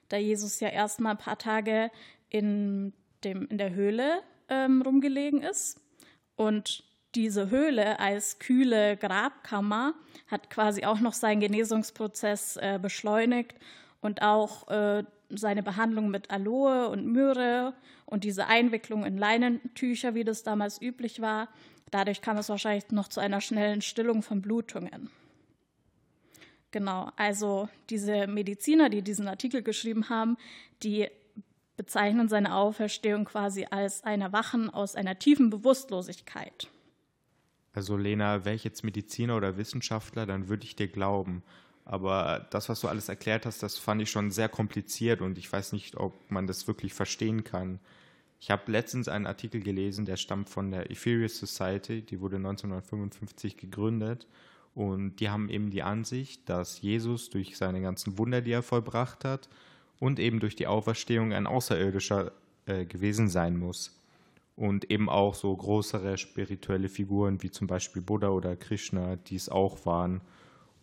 da 0.07 0.17
Jesus 0.17 0.59
ja 0.61 0.69
erstmal 0.69 1.11
ein 1.11 1.17
paar 1.17 1.37
Tage 1.37 1.91
in, 2.29 2.93
dem, 3.23 3.47
in 3.47 3.57
der 3.57 3.73
Höhle 3.73 4.21
ähm, 4.47 4.81
rumgelegen 4.81 5.41
ist. 5.41 5.79
Und 6.35 6.83
diese 7.15 7.49
Höhle 7.49 7.99
als 7.99 8.39
kühle 8.39 8.97
Grabkammer 8.97 9.93
hat 10.27 10.49
quasi 10.49 10.85
auch 10.85 10.99
noch 10.99 11.13
seinen 11.13 11.41
Genesungsprozess 11.41 12.57
äh, 12.57 12.79
beschleunigt 12.81 13.55
und 14.01 14.21
auch 14.21 14.67
äh, 14.69 15.03
seine 15.29 15.63
Behandlung 15.63 16.09
mit 16.09 16.31
Aloe 16.31 16.89
und 16.89 17.05
Myrrhe 17.05 17.73
und 18.05 18.23
diese 18.23 18.47
Einwicklung 18.47 19.05
in 19.05 19.17
Leinentücher, 19.17 20.15
wie 20.15 20.23
das 20.23 20.43
damals 20.43 20.81
üblich 20.81 21.21
war. 21.21 21.47
Dadurch 21.91 22.21
kam 22.21 22.37
es 22.37 22.49
wahrscheinlich 22.49 22.89
noch 22.91 23.07
zu 23.07 23.19
einer 23.19 23.41
schnellen 23.41 23.81
Stillung 23.81 24.21
von 24.23 24.41
Blutungen. 24.41 25.09
Genau, 26.71 27.11
also 27.17 27.67
diese 27.89 28.27
Mediziner, 28.27 28.89
die 28.89 29.01
diesen 29.01 29.27
Artikel 29.27 29.61
geschrieben 29.61 30.07
haben, 30.07 30.37
die 30.83 31.09
bezeichnen 31.75 32.29
seine 32.29 32.55
Auferstehung 32.55 33.25
quasi 33.25 33.67
als 33.69 34.03
ein 34.05 34.21
Erwachen 34.21 34.69
aus 34.69 34.95
einer 34.95 35.19
tiefen 35.19 35.49
Bewusstlosigkeit. 35.49 36.69
Also 37.73 37.97
Lena, 37.97 38.43
wäre 38.43 38.55
ich 38.55 38.63
jetzt 38.63 38.83
Mediziner 38.83 39.37
oder 39.37 39.57
Wissenschaftler, 39.57 40.25
dann 40.25 40.49
würde 40.49 40.65
ich 40.65 40.75
dir 40.75 40.87
glauben. 40.87 41.43
Aber 41.85 42.47
das, 42.51 42.69
was 42.69 42.81
du 42.81 42.87
alles 42.87 43.09
erklärt 43.09 43.45
hast, 43.45 43.63
das 43.63 43.77
fand 43.77 44.01
ich 44.01 44.11
schon 44.11 44.31
sehr 44.31 44.49
kompliziert 44.49 45.21
und 45.21 45.37
ich 45.37 45.51
weiß 45.51 45.71
nicht, 45.73 45.97
ob 45.97 46.13
man 46.29 46.47
das 46.47 46.67
wirklich 46.67 46.93
verstehen 46.93 47.43
kann. 47.43 47.79
Ich 48.39 48.51
habe 48.51 48.71
letztens 48.71 49.07
einen 49.07 49.27
Artikel 49.27 49.61
gelesen, 49.61 50.05
der 50.05 50.17
stammt 50.17 50.49
von 50.49 50.71
der 50.71 50.89
Ethereal 50.89 51.29
Society, 51.29 52.01
die 52.01 52.19
wurde 52.19 52.37
1955 52.37 53.57
gegründet 53.57 54.27
und 54.73 55.17
die 55.17 55.29
haben 55.29 55.49
eben 55.49 55.69
die 55.69 55.83
Ansicht, 55.83 56.49
dass 56.49 56.81
Jesus 56.81 57.29
durch 57.29 57.57
seine 57.57 57.81
ganzen 57.81 58.17
Wunder, 58.17 58.41
die 58.41 58.51
er 58.51 58.63
vollbracht 58.63 59.25
hat, 59.25 59.49
und 59.99 60.19
eben 60.19 60.39
durch 60.39 60.55
die 60.55 60.65
Auferstehung 60.65 61.31
ein 61.31 61.45
Außerirdischer 61.45 62.31
äh, 62.65 62.85
gewesen 62.85 63.29
sein 63.29 63.57
muss. 63.57 64.00
Und 64.55 64.91
eben 64.91 65.09
auch 65.09 65.33
so 65.33 65.55
größere 65.55 66.17
spirituelle 66.17 66.89
Figuren 66.89 67.41
wie 67.41 67.51
zum 67.51 67.67
Beispiel 67.67 68.01
Buddha 68.01 68.29
oder 68.29 68.55
Krishna, 68.55 69.15
die 69.15 69.35
es 69.35 69.49
auch 69.49 69.85
waren. 69.85 70.21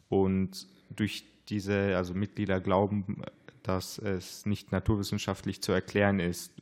Und 0.09 0.67
durch 0.91 1.25
diese, 1.49 1.97
also 1.97 2.15
Mitglieder 2.15 2.61
glauben, 2.61 3.23
dass 3.63 3.99
es 3.99 4.47
nicht 4.47 4.73
naturwissenschaftlich 4.73 5.63
zu 5.63 5.73
erklären 5.73 6.21
ist, 6.21 6.53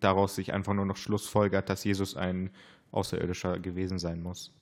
daraus 0.00 0.34
sich 0.34 0.52
einfach 0.52 0.72
nur 0.72 0.86
noch 0.86 0.96
Schlussfolgert, 0.96 1.68
dass 1.68 1.84
Jesus 1.84 2.16
ein 2.16 2.50
Außerirdischer 2.92 3.58
gewesen 3.58 3.98
sein 3.98 4.22
muss. 4.22 4.52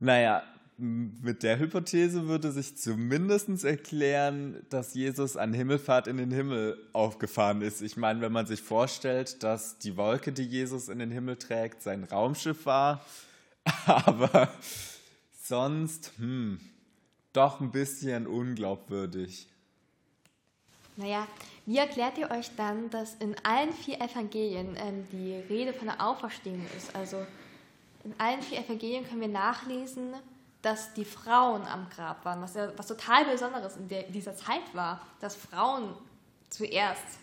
Naja, 0.00 0.42
mit 0.78 1.42
der 1.42 1.58
Hypothese 1.58 2.28
würde 2.28 2.52
sich 2.52 2.76
zumindest 2.76 3.64
erklären, 3.64 4.64
dass 4.70 4.94
Jesus 4.94 5.36
an 5.36 5.52
Himmelfahrt 5.52 6.06
in 6.06 6.18
den 6.18 6.30
Himmel 6.30 6.78
aufgefahren 6.92 7.62
ist. 7.62 7.82
Ich 7.82 7.96
meine, 7.96 8.20
wenn 8.20 8.30
man 8.30 8.46
sich 8.46 8.62
vorstellt, 8.62 9.42
dass 9.42 9.78
die 9.78 9.96
Wolke, 9.96 10.32
die 10.32 10.44
Jesus 10.44 10.88
in 10.88 11.00
den 11.00 11.10
Himmel 11.10 11.36
trägt, 11.36 11.82
sein 11.82 12.04
Raumschiff 12.04 12.64
war, 12.64 13.04
aber 13.86 14.52
sonst, 15.42 16.12
hm, 16.18 16.60
doch 17.32 17.60
ein 17.60 17.72
bisschen 17.72 18.28
unglaubwürdig. 18.28 19.48
Naja, 20.96 21.26
wie 21.66 21.78
erklärt 21.78 22.18
ihr 22.18 22.30
euch 22.30 22.50
dann, 22.56 22.88
dass 22.90 23.16
in 23.16 23.34
allen 23.42 23.72
vier 23.72 24.00
Evangelien 24.00 24.76
ähm, 24.76 25.06
die 25.10 25.34
Rede 25.52 25.72
von 25.72 25.88
der 25.88 26.04
Auferstehung 26.04 26.64
ist? 26.76 26.94
Also 26.94 27.26
in 28.04 28.14
allen 28.18 28.42
vier 28.42 28.60
Evangelien 28.60 29.06
können 29.08 29.20
wir 29.20 29.28
nachlesen, 29.28 30.14
dass 30.68 30.92
die 30.92 31.06
Frauen 31.06 31.62
am 31.62 31.88
Grab 31.88 32.22
waren, 32.26 32.42
was 32.42 32.54
ja 32.54 32.70
was 32.76 32.86
total 32.86 33.24
Besonderes 33.24 33.78
in 33.78 33.88
der, 33.88 34.02
dieser 34.02 34.36
Zeit 34.36 34.74
war, 34.74 35.00
dass 35.18 35.34
Frauen 35.34 35.94
zuerst 36.50 37.18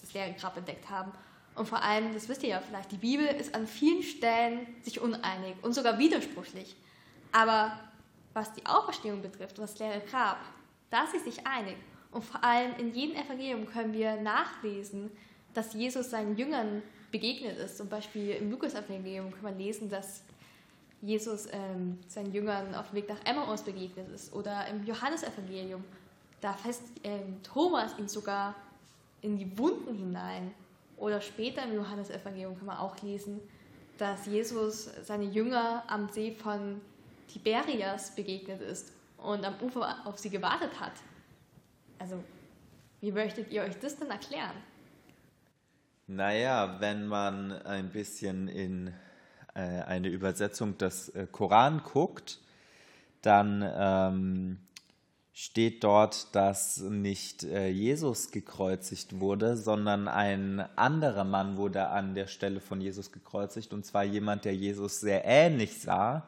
das 0.00 0.12
leere 0.12 0.32
Grab 0.32 0.56
entdeckt 0.56 0.90
haben. 0.90 1.12
Und 1.54 1.68
vor 1.68 1.80
allem, 1.84 2.12
das 2.12 2.28
wisst 2.28 2.42
ihr 2.42 2.48
ja 2.48 2.60
vielleicht, 2.60 2.90
die 2.90 2.96
Bibel 2.96 3.26
ist 3.26 3.54
an 3.54 3.68
vielen 3.68 4.02
Stellen 4.02 4.66
sich 4.82 5.00
uneinig 5.00 5.54
und 5.62 5.72
sogar 5.72 6.00
widersprüchlich. 6.00 6.74
Aber 7.30 7.78
was 8.32 8.52
die 8.54 8.66
Auferstehung 8.66 9.22
betrifft 9.22 9.56
und 9.60 9.68
das 9.68 9.78
leere 9.78 10.00
Grab, 10.00 10.38
da 10.90 11.04
ist 11.04 11.12
sie 11.12 11.30
sich 11.30 11.46
einig. 11.46 11.76
Und 12.10 12.24
vor 12.24 12.42
allem 12.42 12.74
in 12.78 12.92
jedem 12.92 13.14
Evangelium 13.14 13.66
können 13.66 13.92
wir 13.92 14.16
nachlesen, 14.16 15.12
dass 15.54 15.74
Jesus 15.74 16.10
seinen 16.10 16.36
Jüngern 16.36 16.82
begegnet 17.12 17.56
ist. 17.56 17.76
Zum 17.76 17.88
Beispiel 17.88 18.30
im 18.30 18.50
Lukas-Evangelium 18.50 19.30
kann 19.30 19.42
man 19.42 19.58
lesen, 19.58 19.88
dass 19.88 20.24
Jesus 21.02 21.48
ähm, 21.52 21.98
seinen 22.08 22.32
Jüngern 22.32 22.74
auf 22.74 22.90
dem 22.90 22.96
Weg 22.96 23.08
nach 23.08 23.24
Emmaus 23.24 23.62
begegnet 23.62 24.08
ist. 24.10 24.32
Oder 24.34 24.66
im 24.68 24.84
Johannesevangelium, 24.84 25.82
da 26.40 26.52
fest 26.52 26.82
ähm, 27.04 27.42
Thomas 27.42 27.98
ihn 27.98 28.08
sogar 28.08 28.54
in 29.22 29.38
die 29.38 29.58
Wunden 29.58 29.94
hinein. 29.94 30.52
Oder 30.96 31.20
später 31.20 31.64
im 31.64 31.74
Johannesevangelium 31.74 32.56
kann 32.56 32.66
man 32.66 32.76
auch 32.76 33.00
lesen, 33.02 33.40
dass 33.96 34.26
Jesus 34.26 34.90
seine 35.02 35.24
Jünger 35.24 35.84
am 35.86 36.08
See 36.08 36.32
von 36.32 36.80
Tiberias 37.28 38.14
begegnet 38.14 38.60
ist 38.60 38.92
und 39.18 39.44
am 39.44 39.54
Ufer 39.60 39.96
auf 40.04 40.18
sie 40.18 40.30
gewartet 40.30 40.78
hat. 40.80 40.92
Also, 41.98 42.22
wie 43.00 43.12
möchtet 43.12 43.50
ihr 43.50 43.62
euch 43.62 43.78
das 43.78 43.98
denn 43.98 44.10
erklären? 44.10 44.56
Naja, 46.06 46.76
wenn 46.80 47.06
man 47.06 47.52
ein 47.62 47.90
bisschen 47.90 48.48
in 48.48 48.92
eine 49.60 50.08
Übersetzung 50.08 50.78
des 50.78 51.10
äh, 51.10 51.26
Koran 51.30 51.82
guckt, 51.82 52.38
dann 53.22 53.64
ähm, 53.74 54.58
steht 55.32 55.84
dort, 55.84 56.34
dass 56.34 56.78
nicht 56.80 57.44
äh, 57.44 57.68
Jesus 57.68 58.30
gekreuzigt 58.30 59.20
wurde, 59.20 59.56
sondern 59.56 60.08
ein 60.08 60.60
anderer 60.76 61.24
Mann 61.24 61.56
wurde 61.56 61.88
an 61.88 62.14
der 62.14 62.26
Stelle 62.26 62.60
von 62.60 62.80
Jesus 62.80 63.12
gekreuzigt, 63.12 63.72
und 63.72 63.86
zwar 63.86 64.04
jemand, 64.04 64.44
der 64.44 64.54
Jesus 64.54 65.00
sehr 65.00 65.24
ähnlich 65.24 65.80
sah. 65.80 66.24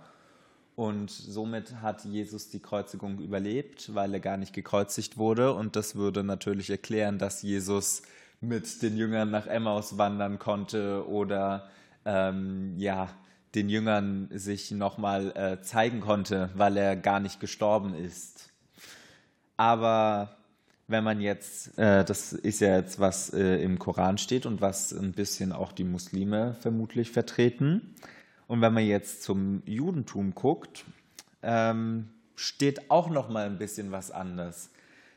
Und 0.74 1.10
somit 1.10 1.82
hat 1.82 2.04
Jesus 2.06 2.48
die 2.48 2.60
Kreuzigung 2.60 3.18
überlebt, 3.18 3.94
weil 3.94 4.14
er 4.14 4.20
gar 4.20 4.38
nicht 4.38 4.54
gekreuzigt 4.54 5.18
wurde. 5.18 5.52
Und 5.52 5.76
das 5.76 5.96
würde 5.96 6.24
natürlich 6.24 6.70
erklären, 6.70 7.18
dass 7.18 7.42
Jesus 7.42 8.02
mit 8.40 8.80
den 8.82 8.96
Jüngern 8.96 9.30
nach 9.30 9.46
Emmaus 9.46 9.98
wandern 9.98 10.38
konnte 10.38 11.06
oder 11.06 11.68
ähm, 12.06 12.74
ja, 12.78 13.10
den 13.54 13.68
Jüngern 13.68 14.28
sich 14.32 14.70
nochmal 14.70 15.32
äh, 15.36 15.62
zeigen 15.62 16.00
konnte, 16.00 16.50
weil 16.54 16.76
er 16.76 16.96
gar 16.96 17.20
nicht 17.20 17.40
gestorben 17.40 17.94
ist. 17.94 18.50
Aber 19.56 20.36
wenn 20.88 21.04
man 21.04 21.20
jetzt, 21.20 21.78
äh, 21.78 22.04
das 22.04 22.32
ist 22.32 22.60
ja 22.60 22.76
jetzt, 22.76 22.98
was 22.98 23.32
äh, 23.32 23.62
im 23.62 23.78
Koran 23.78 24.18
steht 24.18 24.46
und 24.46 24.60
was 24.60 24.92
ein 24.92 25.12
bisschen 25.12 25.52
auch 25.52 25.72
die 25.72 25.84
Muslime 25.84 26.54
vermutlich 26.60 27.10
vertreten. 27.10 27.94
Und 28.46 28.60
wenn 28.60 28.72
man 28.72 28.84
jetzt 28.84 29.22
zum 29.22 29.62
Judentum 29.66 30.34
guckt, 30.34 30.84
ähm, 31.42 32.10
steht 32.36 32.90
auch 32.90 33.08
noch 33.10 33.28
mal 33.28 33.46
ein 33.46 33.58
bisschen 33.58 33.92
was 33.92 34.10
anderes. 34.10 34.70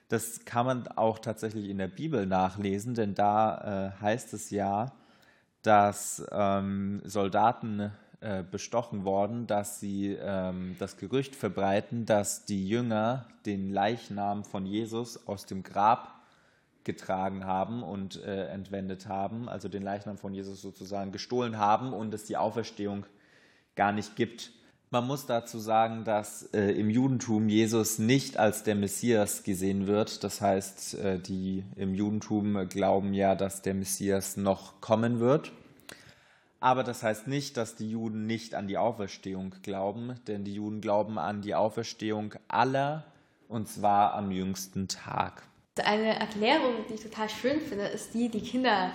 Das 0.08 0.46
kann 0.46 0.66
man 0.66 0.88
auch 0.90 1.20
tatsächlich 1.20 1.70
in 1.70 1.78
der 1.78 1.88
Bibel 1.88 2.26
nachlesen, 2.26 2.94
denn 2.94 3.16
da 3.16 3.94
äh, 3.98 4.02
heißt 4.02 4.34
es 4.34 4.52
ja, 4.52 4.94
dass 5.64 6.24
ähm, 6.32 7.02
Soldaten 7.04 7.92
äh, 8.26 8.44
bestochen 8.50 9.06
worden, 9.06 9.46
dass 9.46 9.80
sie 9.80 10.18
ähm, 10.20 10.76
das 10.80 10.98
Gerücht 10.98 11.36
verbreiten, 11.36 12.08
dass 12.08 12.44
die 12.46 12.68
Jünger 12.68 13.28
den 13.46 13.72
Leichnam 13.72 14.44
von 14.44 14.66
Jesus 14.66 15.28
aus 15.28 15.46
dem 15.46 15.62
Grab 15.62 16.12
getragen 16.84 17.46
haben 17.46 17.84
und 17.84 18.24
äh, 18.24 18.48
entwendet 18.48 19.08
haben, 19.08 19.48
also 19.48 19.70
den 19.70 19.84
Leichnam 19.84 20.18
von 20.18 20.34
Jesus 20.34 20.60
sozusagen 20.60 21.12
gestohlen 21.12 21.60
haben 21.60 21.94
und 21.94 22.16
es 22.16 22.24
die 22.24 22.36
Auferstehung 22.36 23.06
gar 23.76 23.92
nicht 23.92 24.16
gibt. 24.16 24.52
Man 24.90 25.06
muss 25.06 25.28
dazu 25.28 25.60
sagen, 25.60 26.04
dass 26.04 26.50
äh, 26.52 26.72
im 26.72 26.90
Judentum 26.90 27.48
Jesus 27.48 28.00
nicht 28.00 28.38
als 28.38 28.64
der 28.64 28.74
Messias 28.74 29.44
gesehen 29.44 29.86
wird. 29.86 30.24
Das 30.24 30.42
heißt, 30.42 30.96
äh, 30.96 31.20
die 31.20 31.64
im 31.76 31.94
Judentum 31.94 32.68
glauben 32.70 33.14
ja, 33.14 33.36
dass 33.36 33.62
der 33.62 33.76
Messias 33.76 34.36
noch 34.36 34.82
kommen 34.82 35.20
wird. 35.20 35.52
Aber 36.66 36.84
das 36.84 37.04
heißt 37.04 37.28
nicht, 37.28 37.58
dass 37.58 37.76
die 37.76 37.92
Juden 37.92 38.26
nicht 38.26 38.56
an 38.56 38.68
die 38.68 38.80
Auferstehung 38.80 39.54
glauben, 39.62 40.16
denn 40.26 40.44
die 40.44 40.56
Juden 40.56 40.82
glauben 40.82 41.20
an 41.20 41.44
die 41.44 41.54
Auferstehung 41.54 42.34
aller 42.48 43.06
und 43.48 43.68
zwar 43.70 44.16
am 44.16 44.32
jüngsten 44.32 44.88
Tag. 44.88 45.44
Eine 45.84 46.20
Erklärung, 46.20 46.74
die 46.90 46.96
ich 46.96 47.04
total 47.04 47.30
schön 47.30 47.62
finde, 47.62 47.86
ist 47.86 48.16
die, 48.16 48.30
die 48.30 48.42
Kinder 48.42 48.90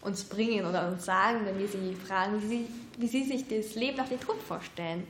uns 0.00 0.24
bringen 0.24 0.66
oder 0.66 0.88
uns 0.88 1.04
sagen, 1.04 1.42
wenn 1.44 1.56
wir 1.56 1.68
sie 1.68 1.94
fragen, 1.94 2.42
wie 2.42 2.48
sie, 2.48 2.66
wie 2.98 3.06
sie 3.06 3.22
sich 3.22 3.46
das 3.46 3.76
Leben 3.76 3.96
nach 3.96 4.08
dem 4.08 4.18
Tod 4.18 4.42
vorstellen. 4.42 5.06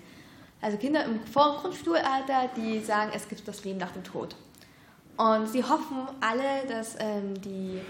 Also 0.61 0.76
Kinder 0.76 1.06
im 1.06 1.20
Vor- 1.25 1.54
und 1.54 1.62
Grundschulalter, 1.62 2.50
die 2.54 2.80
sagen, 2.80 3.12
es 3.14 3.26
gibt 3.30 3.49
das 3.49 3.64
Leben 3.64 3.78
nach 3.78 3.92
dem 3.92 4.04
Tod. 4.04 4.37
Und 5.16 5.49
sie 5.49 5.64
hoffen 5.64 6.06
alle, 6.20 6.68
dass 6.68 6.96
ähm, 7.00 7.40
die 7.40 7.80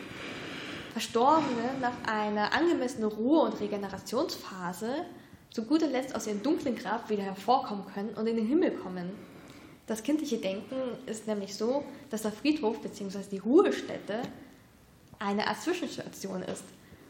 Verstorbenen 0.95 1.81
nach 1.81 2.05
einer 2.07 2.53
angemessenen 2.53 3.11
Ruhe- 3.11 3.43
und 3.43 3.59
Regenerationsphase 3.59 5.05
zu 5.51 5.65
guter 5.65 5.89
Letzt 5.89 6.15
aus 6.15 6.29
ihrem 6.29 6.41
dunklen 6.45 6.77
Grab 6.77 7.11
wieder 7.11 7.25
hervorkommen 7.25 7.85
können 7.93 8.11
und 8.11 8.29
in 8.29 8.37
den 8.37 8.47
Himmel 8.47 8.71
kommen. 8.71 9.11
Das 9.89 10.05
kindliche 10.05 10.39
Denken 10.39 10.77
ist 11.07 11.27
nämlich 11.27 11.57
so, 11.57 11.83
dass 12.11 12.23
der 12.23 12.31
Friedhof 12.31 12.81
bzw. 12.81 13.19
die 13.29 13.39
Ruhestätte 13.39 14.23
eine 15.19 15.49
Art 15.49 15.61
Zwischenstation 15.61 16.43
ist, 16.43 16.63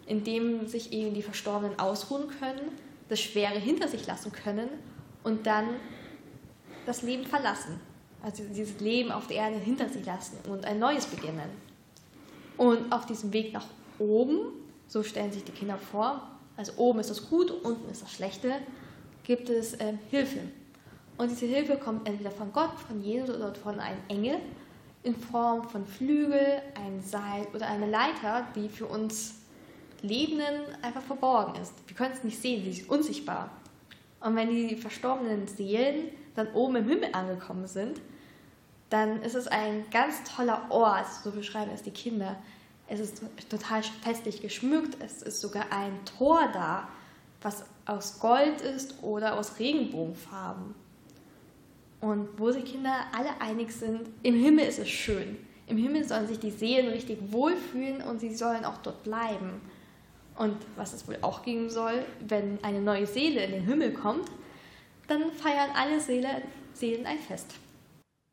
in 0.06 0.24
dem 0.24 0.66
sich 0.66 0.94
eben 0.94 1.12
die 1.12 1.22
Verstorbenen 1.22 1.78
ausruhen 1.78 2.28
können, 2.40 2.72
das 3.10 3.20
Schwere 3.20 3.58
hinter 3.58 3.88
sich 3.88 4.06
lassen 4.06 4.32
können 4.32 4.70
und 5.24 5.46
dann 5.46 5.66
das 6.86 7.02
Leben 7.02 7.26
verlassen. 7.26 7.78
Also 8.22 8.44
dieses 8.44 8.80
Leben 8.80 9.12
auf 9.12 9.26
der 9.26 9.36
Erde 9.36 9.58
hinter 9.58 9.90
sich 9.90 10.06
lassen 10.06 10.38
und 10.48 10.64
ein 10.64 10.78
neues 10.78 11.04
beginnen. 11.04 11.73
Und 12.56 12.92
auf 12.92 13.06
diesem 13.06 13.32
Weg 13.32 13.52
nach 13.52 13.66
oben, 13.98 14.38
so 14.86 15.02
stellen 15.02 15.32
sich 15.32 15.44
die 15.44 15.52
Kinder 15.52 15.78
vor, 15.78 16.22
also 16.56 16.72
oben 16.76 17.00
ist 17.00 17.10
das 17.10 17.28
Gute, 17.28 17.54
unten 17.54 17.90
ist 17.90 18.02
das 18.02 18.12
Schlechte, 18.12 18.54
gibt 19.24 19.48
es 19.48 19.74
äh, 19.74 19.94
Hilfe. 20.10 20.40
Und 21.16 21.30
diese 21.30 21.46
Hilfe 21.46 21.76
kommt 21.76 22.08
entweder 22.08 22.30
von 22.30 22.52
Gott, 22.52 22.72
von 22.86 23.00
Jesus 23.02 23.36
oder 23.36 23.54
von 23.54 23.80
einem 23.80 24.00
Engel 24.08 24.38
in 25.02 25.14
Form 25.14 25.68
von 25.68 25.86
Flügel, 25.86 26.62
ein 26.74 27.00
Seil 27.02 27.46
oder 27.54 27.68
eine 27.68 27.88
Leiter, 27.88 28.46
die 28.56 28.68
für 28.68 28.86
uns 28.86 29.34
Lebenden 30.02 30.62
einfach 30.82 31.02
verborgen 31.02 31.60
ist. 31.60 31.72
Wir 31.86 31.96
können 31.96 32.12
es 32.12 32.24
nicht 32.24 32.40
sehen, 32.40 32.62
sie 32.64 32.80
ist 32.80 32.90
unsichtbar. 32.90 33.50
Und 34.20 34.36
wenn 34.36 34.50
die 34.50 34.76
verstorbenen 34.76 35.46
Seelen 35.46 36.08
dann 36.34 36.48
oben 36.52 36.76
im 36.76 36.88
Himmel 36.88 37.10
angekommen 37.12 37.66
sind, 37.66 38.00
dann 38.94 39.22
ist 39.22 39.34
es 39.34 39.48
ein 39.48 39.84
ganz 39.90 40.22
toller 40.22 40.70
Ort, 40.70 41.06
so 41.24 41.32
beschreiben 41.32 41.72
es 41.74 41.82
die 41.82 41.90
Kinder. 41.90 42.36
Es 42.86 43.00
ist 43.00 43.22
total 43.48 43.82
festlich 43.82 44.40
geschmückt, 44.40 44.96
es 45.00 45.20
ist 45.20 45.40
sogar 45.40 45.72
ein 45.72 45.98
Tor 46.16 46.48
da, 46.52 46.86
was 47.42 47.64
aus 47.86 48.20
Gold 48.20 48.60
ist 48.60 49.02
oder 49.02 49.36
aus 49.36 49.58
Regenbogenfarben. 49.58 50.76
Und 52.00 52.28
wo 52.38 52.52
sich 52.52 52.66
Kinder 52.66 52.94
alle 53.12 53.40
einig 53.40 53.72
sind, 53.72 54.02
im 54.22 54.36
Himmel 54.36 54.66
ist 54.66 54.78
es 54.78 54.90
schön. 54.90 55.38
Im 55.66 55.76
Himmel 55.76 56.04
sollen 56.04 56.28
sich 56.28 56.38
die 56.38 56.52
Seelen 56.52 56.92
richtig 56.92 57.18
wohlfühlen 57.32 58.00
und 58.00 58.20
sie 58.20 58.32
sollen 58.32 58.64
auch 58.64 58.76
dort 58.76 59.02
bleiben. 59.02 59.60
Und 60.36 60.56
was 60.76 60.92
es 60.92 61.08
wohl 61.08 61.18
auch 61.20 61.42
geben 61.42 61.68
soll, 61.68 62.04
wenn 62.20 62.62
eine 62.62 62.80
neue 62.80 63.08
Seele 63.08 63.42
in 63.44 63.50
den 63.50 63.64
Himmel 63.64 63.92
kommt, 63.92 64.30
dann 65.08 65.32
feiern 65.32 65.70
alle 65.74 65.98
Seele, 65.98 66.42
Seelen 66.74 67.06
ein 67.06 67.18
Fest. 67.18 67.54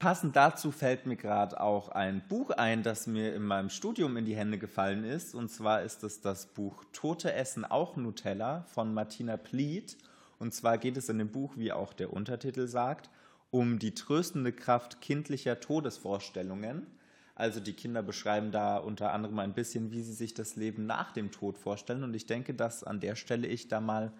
Passend 0.01 0.35
dazu 0.35 0.71
fällt 0.71 1.05
mir 1.05 1.15
gerade 1.15 1.61
auch 1.61 1.89
ein 1.89 2.23
Buch 2.27 2.49
ein, 2.49 2.81
das 2.81 3.05
mir 3.05 3.35
in 3.35 3.43
meinem 3.43 3.69
Studium 3.69 4.17
in 4.17 4.25
die 4.25 4.35
Hände 4.35 4.57
gefallen 4.57 5.03
ist. 5.03 5.35
Und 5.35 5.51
zwar 5.51 5.83
ist 5.83 6.03
es 6.03 6.21
das 6.21 6.47
Buch 6.47 6.83
Tote 6.91 7.31
essen 7.33 7.65
auch 7.65 7.97
Nutella 7.97 8.63
von 8.63 8.95
Martina 8.95 9.37
Pliet. 9.37 9.97
Und 10.39 10.55
zwar 10.55 10.79
geht 10.79 10.97
es 10.97 11.09
in 11.09 11.19
dem 11.19 11.29
Buch, 11.29 11.53
wie 11.55 11.71
auch 11.71 11.93
der 11.93 12.11
Untertitel 12.13 12.65
sagt, 12.65 13.11
um 13.51 13.77
die 13.77 13.93
tröstende 13.93 14.51
Kraft 14.51 15.01
kindlicher 15.01 15.59
Todesvorstellungen. 15.59 16.87
Also 17.35 17.59
die 17.59 17.73
Kinder 17.73 18.01
beschreiben 18.01 18.51
da 18.51 18.77
unter 18.77 19.13
anderem 19.13 19.37
ein 19.37 19.53
bisschen, 19.53 19.91
wie 19.91 20.01
sie 20.01 20.13
sich 20.13 20.33
das 20.33 20.55
Leben 20.55 20.87
nach 20.87 21.11
dem 21.11 21.29
Tod 21.29 21.59
vorstellen. 21.59 22.03
Und 22.03 22.15
ich 22.15 22.25
denke, 22.25 22.55
dass 22.55 22.83
an 22.83 23.01
der 23.01 23.15
Stelle 23.15 23.45
ich 23.45 23.67
da 23.67 23.79
mal 23.79 24.11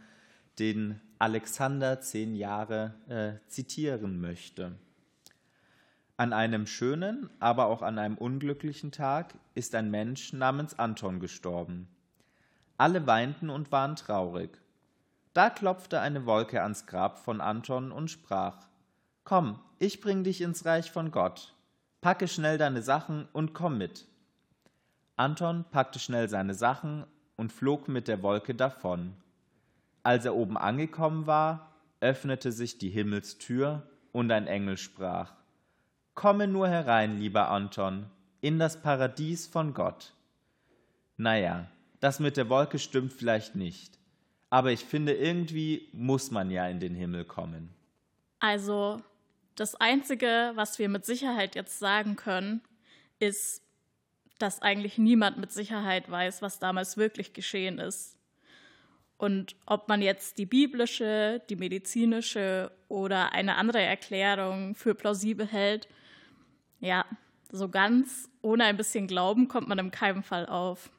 den 0.60 1.02
Alexander, 1.18 2.02
zehn 2.02 2.36
Jahre, 2.36 2.94
äh, 3.10 3.50
zitieren 3.50 4.22
möchte. 4.22 4.74
An 6.22 6.34
einem 6.34 6.68
schönen, 6.68 7.32
aber 7.40 7.66
auch 7.66 7.82
an 7.82 7.98
einem 7.98 8.16
unglücklichen 8.16 8.92
Tag 8.92 9.34
ist 9.56 9.74
ein 9.74 9.90
Mensch 9.90 10.34
namens 10.34 10.78
Anton 10.78 11.20
gestorben. 11.20 11.88
Alle 12.78 13.08
weinten 13.08 13.50
und 13.50 13.72
waren 13.72 13.96
traurig. 13.96 14.52
Da 15.34 15.50
klopfte 15.50 16.00
eine 16.00 16.28
Wolke 16.28 16.62
ans 16.62 16.86
Grab 16.86 17.18
von 17.18 17.42
Anton 17.42 17.92
und 17.92 18.12
sprach 18.12 18.68
Komm, 19.24 19.60
ich 19.80 20.00
bring 20.00 20.24
dich 20.24 20.42
ins 20.42 20.64
Reich 20.64 20.92
von 20.92 21.10
Gott. 21.10 21.56
Packe 22.02 22.28
schnell 22.28 22.60
deine 22.60 22.84
Sachen 22.84 23.28
und 23.34 23.56
komm 23.56 23.80
mit. 23.80 24.06
Anton 25.18 25.66
packte 25.72 25.98
schnell 25.98 26.30
seine 26.30 26.54
Sachen 26.54 27.04
und 27.36 27.52
flog 27.52 27.88
mit 27.88 28.08
der 28.08 28.22
Wolke 28.22 28.54
davon. 28.54 29.16
Als 30.04 30.26
er 30.26 30.36
oben 30.36 30.56
angekommen 30.56 31.26
war, 31.26 31.72
öffnete 32.00 32.52
sich 32.52 32.78
die 32.78 32.92
Himmelstür 32.92 33.90
und 34.12 34.32
ein 34.32 34.46
Engel 34.46 34.78
sprach 34.78 35.41
Komme 36.22 36.48
nur 36.48 36.68
herein, 36.68 37.20
lieber 37.20 37.50
Anton, 37.50 38.06
in 38.42 38.60
das 38.60 38.80
Paradies 38.80 39.48
von 39.48 39.74
Gott. 39.74 40.14
Naja, 41.18 41.66
das 42.00 42.20
mit 42.20 42.38
der 42.38 42.48
Wolke 42.48 42.78
stimmt 42.78 43.12
vielleicht 43.12 43.56
nicht, 43.56 43.98
aber 44.52 44.72
ich 44.72 44.82
finde, 44.82 45.14
irgendwie 45.16 45.90
muss 45.94 46.30
man 46.30 46.52
ja 46.52 46.68
in 46.68 46.80
den 46.80 46.94
Himmel 46.94 47.26
kommen. 47.26 47.74
Also, 48.40 49.02
das 49.56 49.74
Einzige, 49.74 50.52
was 50.54 50.78
wir 50.78 50.90
mit 50.90 51.08
Sicherheit 51.08 51.56
jetzt 51.56 51.80
sagen 51.80 52.16
können, 52.18 52.62
ist, 53.18 53.64
dass 54.38 54.62
eigentlich 54.62 55.00
niemand 55.00 55.40
mit 55.40 55.52
Sicherheit 55.52 56.08
weiß, 56.12 56.44
was 56.44 56.60
damals 56.60 56.98
wirklich 56.98 57.34
geschehen 57.34 57.80
ist. 57.80 58.16
Und 59.18 59.56
ob 59.66 59.88
man 59.88 60.04
jetzt 60.04 60.38
die 60.38 60.46
biblische, 60.46 61.42
die 61.50 61.56
medizinische 61.56 62.72
oder 62.90 63.34
eine 63.34 63.56
andere 63.56 63.82
Erklärung 63.82 64.76
für 64.76 64.94
plausibel 64.94 65.48
hält, 65.48 65.88
ja, 66.82 67.06
so 67.52 67.70
ganz 67.70 68.30
ohne 68.42 68.66
ein 68.66 68.78
bisschen 68.78 69.08
Glauben 69.08 69.48
kommt 69.48 69.70
man 69.70 69.80
in 69.80 69.92
keinem 69.92 70.24
Fall 70.24 70.46
auf. 70.48 70.90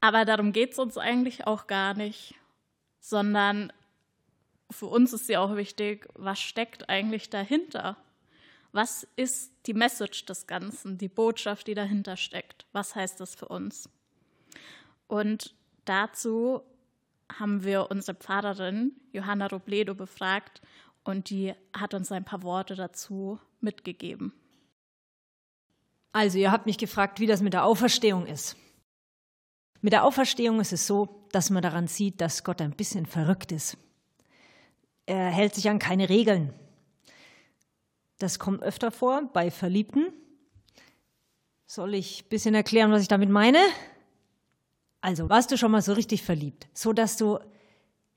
Aber 0.00 0.24
darum 0.24 0.52
geht 0.52 0.72
es 0.72 0.78
uns 0.78 0.98
eigentlich 0.98 1.46
auch 1.46 1.66
gar 1.66 1.94
nicht, 1.94 2.34
sondern 3.00 3.72
für 4.70 4.86
uns 4.86 5.12
ist 5.12 5.28
ja 5.28 5.40
auch 5.40 5.56
wichtig, 5.56 6.08
was 6.14 6.40
steckt 6.40 6.88
eigentlich 6.88 7.30
dahinter? 7.30 7.96
Was 8.72 9.06
ist 9.16 9.52
die 9.66 9.74
Message 9.74 10.26
des 10.26 10.46
Ganzen, 10.46 10.98
die 10.98 11.08
Botschaft, 11.08 11.66
die 11.66 11.74
dahinter 11.74 12.16
steckt? 12.16 12.66
Was 12.72 12.94
heißt 12.94 13.20
das 13.20 13.34
für 13.34 13.48
uns? 13.48 13.88
Und 15.06 15.54
dazu 15.84 16.62
haben 17.32 17.64
wir 17.64 17.90
unsere 17.90 18.16
Pfarrerin 18.16 18.92
Johanna 19.12 19.46
Robledo 19.46 19.94
befragt 19.94 20.60
und 21.04 21.30
die 21.30 21.54
hat 21.72 21.94
uns 21.94 22.12
ein 22.12 22.24
paar 22.24 22.42
Worte 22.42 22.74
dazu 22.74 23.40
mitgegeben. 23.60 24.32
Also, 26.16 26.38
ihr 26.38 26.50
habt 26.50 26.64
mich 26.64 26.78
gefragt, 26.78 27.20
wie 27.20 27.26
das 27.26 27.42
mit 27.42 27.52
der 27.52 27.66
Auferstehung 27.66 28.24
ist. 28.24 28.56
Mit 29.82 29.92
der 29.92 30.02
Auferstehung 30.02 30.60
ist 30.60 30.72
es 30.72 30.86
so, 30.86 31.26
dass 31.30 31.50
man 31.50 31.62
daran 31.62 31.88
sieht, 31.88 32.22
dass 32.22 32.42
Gott 32.42 32.62
ein 32.62 32.70
bisschen 32.70 33.04
verrückt 33.04 33.52
ist. 33.52 33.76
Er 35.04 35.28
hält 35.28 35.54
sich 35.54 35.68
an 35.68 35.78
keine 35.78 36.08
Regeln. 36.08 36.54
Das 38.16 38.38
kommt 38.38 38.62
öfter 38.62 38.90
vor 38.90 39.28
bei 39.34 39.50
Verliebten. 39.50 40.06
Soll 41.66 41.92
ich 41.92 42.22
ein 42.22 42.28
bisschen 42.30 42.54
erklären, 42.54 42.92
was 42.92 43.02
ich 43.02 43.08
damit 43.08 43.28
meine? 43.28 43.60
Also, 45.02 45.28
warst 45.28 45.52
du 45.52 45.58
schon 45.58 45.70
mal 45.70 45.82
so 45.82 45.92
richtig 45.92 46.22
verliebt, 46.22 46.66
so 46.72 46.94
dass 46.94 47.18
du 47.18 47.40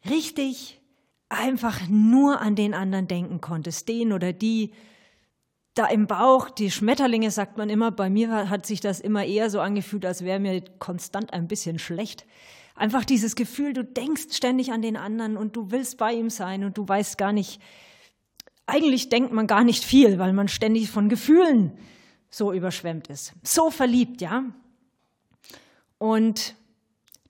richtig 0.09 0.79
einfach 1.27 1.81
nur 1.89 2.39
an 2.39 2.55
den 2.55 2.73
anderen 2.73 3.09
denken 3.09 3.41
konntest, 3.41 3.89
den 3.89 4.13
oder 4.13 4.31
die, 4.31 4.71
da 5.79 5.85
im 5.85 6.07
Bauch, 6.07 6.49
die 6.49 6.71
Schmetterlinge, 6.71 7.31
sagt 7.31 7.57
man 7.57 7.69
immer, 7.69 7.89
bei 7.89 8.09
mir 8.09 8.49
hat 8.49 8.65
sich 8.65 8.81
das 8.81 8.99
immer 8.99 9.23
eher 9.23 9.49
so 9.49 9.61
angefühlt, 9.61 10.05
als 10.05 10.25
wäre 10.25 10.39
mir 10.39 10.61
konstant 10.77 11.31
ein 11.31 11.47
bisschen 11.47 11.79
schlecht. 11.79 12.25
Einfach 12.75 13.05
dieses 13.05 13.35
Gefühl, 13.35 13.71
du 13.71 13.85
denkst 13.85 14.27
ständig 14.31 14.73
an 14.73 14.81
den 14.81 14.97
anderen 14.97 15.37
und 15.37 15.55
du 15.55 15.71
willst 15.71 15.97
bei 15.97 16.13
ihm 16.13 16.29
sein 16.29 16.65
und 16.65 16.77
du 16.77 16.87
weißt 16.87 17.17
gar 17.17 17.31
nicht, 17.31 17.61
eigentlich 18.65 19.07
denkt 19.07 19.31
man 19.31 19.47
gar 19.47 19.63
nicht 19.63 19.83
viel, 19.85 20.19
weil 20.19 20.33
man 20.33 20.49
ständig 20.49 20.89
von 20.89 21.07
Gefühlen 21.07 21.71
so 22.29 22.51
überschwemmt 22.51 23.07
ist. 23.07 23.33
So 23.43 23.71
verliebt, 23.71 24.21
ja. 24.21 24.43
Und 25.97 26.55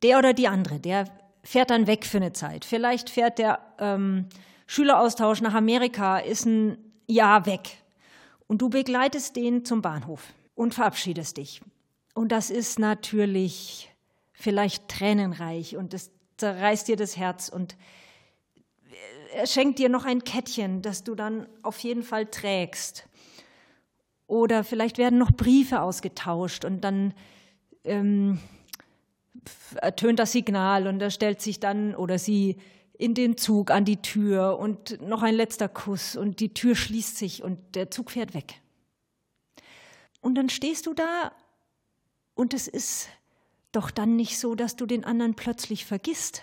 der 0.02 0.18
oder 0.18 0.34
die 0.34 0.48
andere, 0.48 0.80
der 0.80 1.06
fährt 1.44 1.70
dann 1.70 1.86
weg 1.88 2.06
für 2.06 2.18
eine 2.18 2.34
Zeit. 2.34 2.66
Vielleicht 2.66 3.10
fährt 3.12 3.38
der 3.38 3.60
ähm, 3.78 4.26
Schüleraustausch 4.66 5.42
nach 5.42 5.54
Amerika, 5.54 6.18
ist 6.18 6.46
ein 6.46 6.78
Jahr 7.08 7.46
weg. 7.46 7.78
Und 8.50 8.64
du 8.64 8.70
begleitest 8.70 9.36
den 9.36 9.64
zum 9.64 9.84
Bahnhof 9.84 10.34
und 10.56 10.74
verabschiedest 10.74 11.38
dich. 11.38 11.62
Und 12.16 12.32
das 12.32 12.50
ist 12.50 12.80
natürlich 12.80 13.92
vielleicht 14.34 14.88
tränenreich 14.88 15.78
und 15.78 15.94
das 15.94 16.10
zerreißt 16.38 16.88
dir 16.88 16.96
das 16.96 17.16
Herz 17.16 17.50
und 17.50 17.78
er 19.34 19.46
schenkt 19.46 19.78
dir 19.78 19.88
noch 19.88 20.04
ein 20.04 20.24
Kettchen, 20.24 20.82
das 20.82 21.04
du 21.04 21.14
dann 21.14 21.48
auf 21.62 21.78
jeden 21.80 22.02
Fall 22.02 22.26
trägst. 22.26 23.08
Oder 24.26 24.64
vielleicht 24.64 24.98
werden 24.98 25.20
noch 25.20 25.32
Briefe 25.32 25.82
ausgetauscht 25.82 26.66
und 26.66 26.82
dann 26.82 27.14
ähm, 27.84 28.40
ertönt 29.76 30.18
das 30.18 30.32
Signal 30.32 30.88
und 30.88 31.00
er 31.02 31.12
stellt 31.12 31.40
sich 31.40 31.60
dann 31.60 31.94
oder 31.94 32.18
sie 32.18 32.58
in 33.00 33.14
den 33.14 33.38
Zug 33.38 33.72
an 33.72 33.86
die 33.86 34.02
Tür 34.02 34.60
und 34.60 35.02
noch 35.02 35.24
ein 35.24 35.34
letzter 35.34 35.70
Kuss 35.70 36.18
und 36.18 36.42
die 36.42 36.54
Tür 36.54 36.76
schließt 36.76 37.18
sich 37.18 37.42
und 37.42 37.58
der 37.74 37.90
Zug 37.90 38.12
fährt 38.12 38.34
weg. 38.34 38.62
Und 40.20 40.36
dann 40.36 40.50
stehst 40.50 40.86
du 40.86 40.94
da 40.94 41.32
und 42.36 42.54
es 42.54 42.68
ist 42.68 43.08
doch 43.72 43.90
dann 43.90 44.18
nicht 44.18 44.38
so, 44.38 44.54
dass 44.54 44.76
du 44.76 44.86
den 44.86 45.06
anderen 45.06 45.34
plötzlich 45.36 45.86
vergisst, 45.86 46.42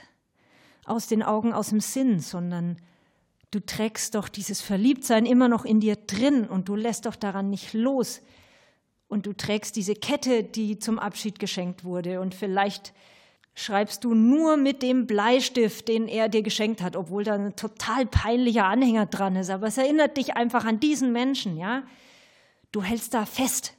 aus 0.86 1.06
den 1.06 1.22
Augen, 1.22 1.52
aus 1.52 1.68
dem 1.68 1.80
Sinn, 1.80 2.20
sondern 2.20 2.78
du 3.50 3.60
trägst 3.60 4.14
doch 4.14 4.30
dieses 4.30 4.62
Verliebtsein 4.62 5.26
immer 5.26 5.48
noch 5.48 5.66
in 5.66 5.80
dir 5.80 5.96
drin 5.96 6.46
und 6.46 6.70
du 6.70 6.74
lässt 6.74 7.04
doch 7.04 7.16
daran 7.16 7.50
nicht 7.50 7.74
los. 7.74 8.22
Und 9.08 9.26
du 9.26 9.34
trägst 9.34 9.76
diese 9.76 9.94
Kette, 9.94 10.42
die 10.42 10.78
zum 10.78 10.98
Abschied 10.98 11.38
geschenkt 11.38 11.84
wurde. 11.84 12.20
Und 12.20 12.34
vielleicht 12.34 12.94
schreibst 13.56 14.04
du 14.04 14.14
nur 14.14 14.58
mit 14.58 14.82
dem 14.82 15.06
Bleistift, 15.06 15.88
den 15.88 16.06
er 16.06 16.28
dir 16.28 16.42
geschenkt 16.42 16.82
hat, 16.82 16.94
obwohl 16.94 17.24
da 17.24 17.34
ein 17.34 17.56
total 17.56 18.04
peinlicher 18.04 18.66
Anhänger 18.66 19.06
dran 19.06 19.34
ist. 19.34 19.50
Aber 19.50 19.66
es 19.66 19.78
erinnert 19.78 20.18
dich 20.18 20.36
einfach 20.36 20.66
an 20.66 20.78
diesen 20.78 21.10
Menschen, 21.10 21.56
ja? 21.56 21.82
Du 22.70 22.82
hältst 22.82 23.14
da 23.14 23.24
fest. 23.24 23.74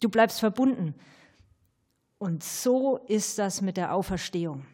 Du 0.00 0.08
bleibst 0.08 0.38
verbunden. 0.38 0.94
Und 2.18 2.44
so 2.44 2.98
ist 3.08 3.38
das 3.38 3.60
mit 3.62 3.76
der 3.76 3.92
Auferstehung. 3.92 4.64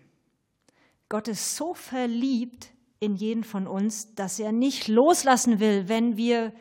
Gott 1.09 1.29
ist 1.29 1.57
so 1.57 1.73
verliebt 1.73 2.69
in 3.01 3.15
jeden 3.15 3.45
von 3.45 3.67
uns, 3.67 4.15
dass 4.15 4.38
er 4.38 4.53
nicht 4.53 4.87
loslassen 4.87 5.61
will, 5.61 5.88
wenn 5.88 6.19
wir 6.19 6.53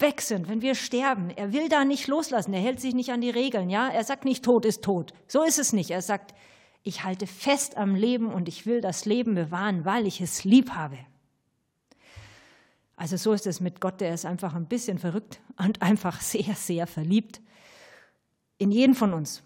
weg 0.00 0.20
sind, 0.20 0.48
wenn 0.48 0.62
wir 0.62 0.74
sterben. 0.74 1.30
Er 1.30 1.52
will 1.52 1.68
da 1.68 1.84
nicht 1.84 2.08
loslassen. 2.08 2.52
Er 2.52 2.60
hält 2.60 2.80
sich 2.80 2.94
nicht 2.94 3.10
an 3.10 3.20
die 3.20 3.30
Regeln. 3.30 3.70
Ja, 3.70 3.88
er 3.88 4.02
sagt 4.02 4.24
nicht, 4.24 4.44
Tod 4.44 4.64
ist 4.64 4.82
tot. 4.82 5.12
So 5.28 5.44
ist 5.44 5.58
es 5.60 5.72
nicht. 5.72 5.90
Er 5.90 6.02
sagt, 6.02 6.34
ich 6.86 7.02
halte 7.02 7.26
fest 7.26 7.76
am 7.76 7.96
Leben 7.96 8.32
und 8.32 8.46
ich 8.46 8.64
will 8.64 8.80
das 8.80 9.06
Leben 9.06 9.34
bewahren, 9.34 9.84
weil 9.84 10.06
ich 10.06 10.20
es 10.20 10.44
lieb 10.44 10.70
habe. 10.70 10.96
Also 12.94 13.16
so 13.16 13.32
ist 13.32 13.44
es 13.48 13.58
mit 13.60 13.80
Gott. 13.80 14.00
Der 14.00 14.14
ist 14.14 14.24
einfach 14.24 14.54
ein 14.54 14.66
bisschen 14.66 14.98
verrückt 14.98 15.40
und 15.58 15.82
einfach 15.82 16.20
sehr, 16.20 16.54
sehr 16.54 16.86
verliebt 16.86 17.40
in 18.58 18.70
jeden 18.70 18.94
von 18.94 19.12
uns. 19.12 19.42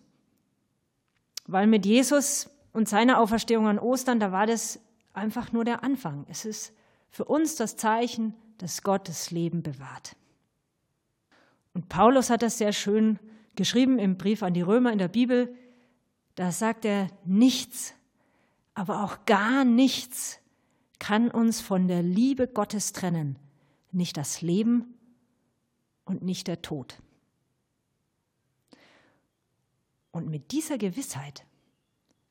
Weil 1.47 1.67
mit 1.67 1.87
Jesus 1.87 2.51
und 2.73 2.91
seiner 2.91 3.19
Auferstehung 3.19 3.67
an 3.67 3.79
Ostern, 3.79 4.21
da 4.21 4.33
war 4.33 4.47
das 4.47 4.79
einfach 5.15 5.51
nur 5.51 5.65
der 5.65 5.83
Anfang. 5.83 6.27
Es 6.29 6.45
ist 6.45 6.75
für 7.11 7.25
uns 7.25 7.57
das 7.57 7.77
Zeichen, 7.77 8.35
dass 8.59 8.83
Gott 8.83 9.09
das 9.09 9.31
Leben 9.31 9.63
bewahrt. 9.63 10.15
Und 11.73 11.89
Paulus 11.89 12.29
hat 12.29 12.43
das 12.43 12.59
sehr 12.59 12.75
schön 12.75 13.19
geschrieben 13.57 13.99
im 13.99 14.19
Brief 14.19 14.43
an 14.43 14.53
die 14.53 14.61
Römer 14.61 14.93
in 14.93 14.99
der 14.99 15.09
Bibel. 15.09 15.57
Da 16.35 16.53
sagt 16.53 16.85
er, 16.85 17.09
nichts, 17.25 17.95
aber 18.75 19.05
auch 19.05 19.25
gar 19.27 19.65
nichts 19.65 20.39
kann 20.99 21.31
uns 21.31 21.61
von 21.61 21.89
der 21.89 22.03
Liebe 22.03 22.47
Gottes 22.47 22.93
trennen. 22.93 23.39
Nicht 23.93 24.17
das 24.17 24.41
Leben 24.41 24.95
und 26.05 26.23
nicht 26.23 26.47
der 26.47 26.63
Tod. 26.63 27.03
Und 30.13 30.29
mit 30.29 30.53
dieser 30.53 30.79
Gewissheit 30.79 31.45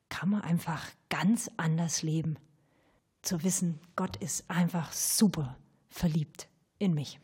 kann 0.08 0.30
man 0.30 0.42
einfach 0.42 0.86
ganz 1.08 1.50
anders 1.56 2.02
leben. 2.02 2.38
Zu 3.22 3.42
wissen, 3.42 3.78
Gott 3.96 4.16
ist 4.16 4.48
einfach 4.48 4.92
super 4.92 5.56
verliebt 5.88 6.48
in 6.78 6.94
mich. 6.94 7.20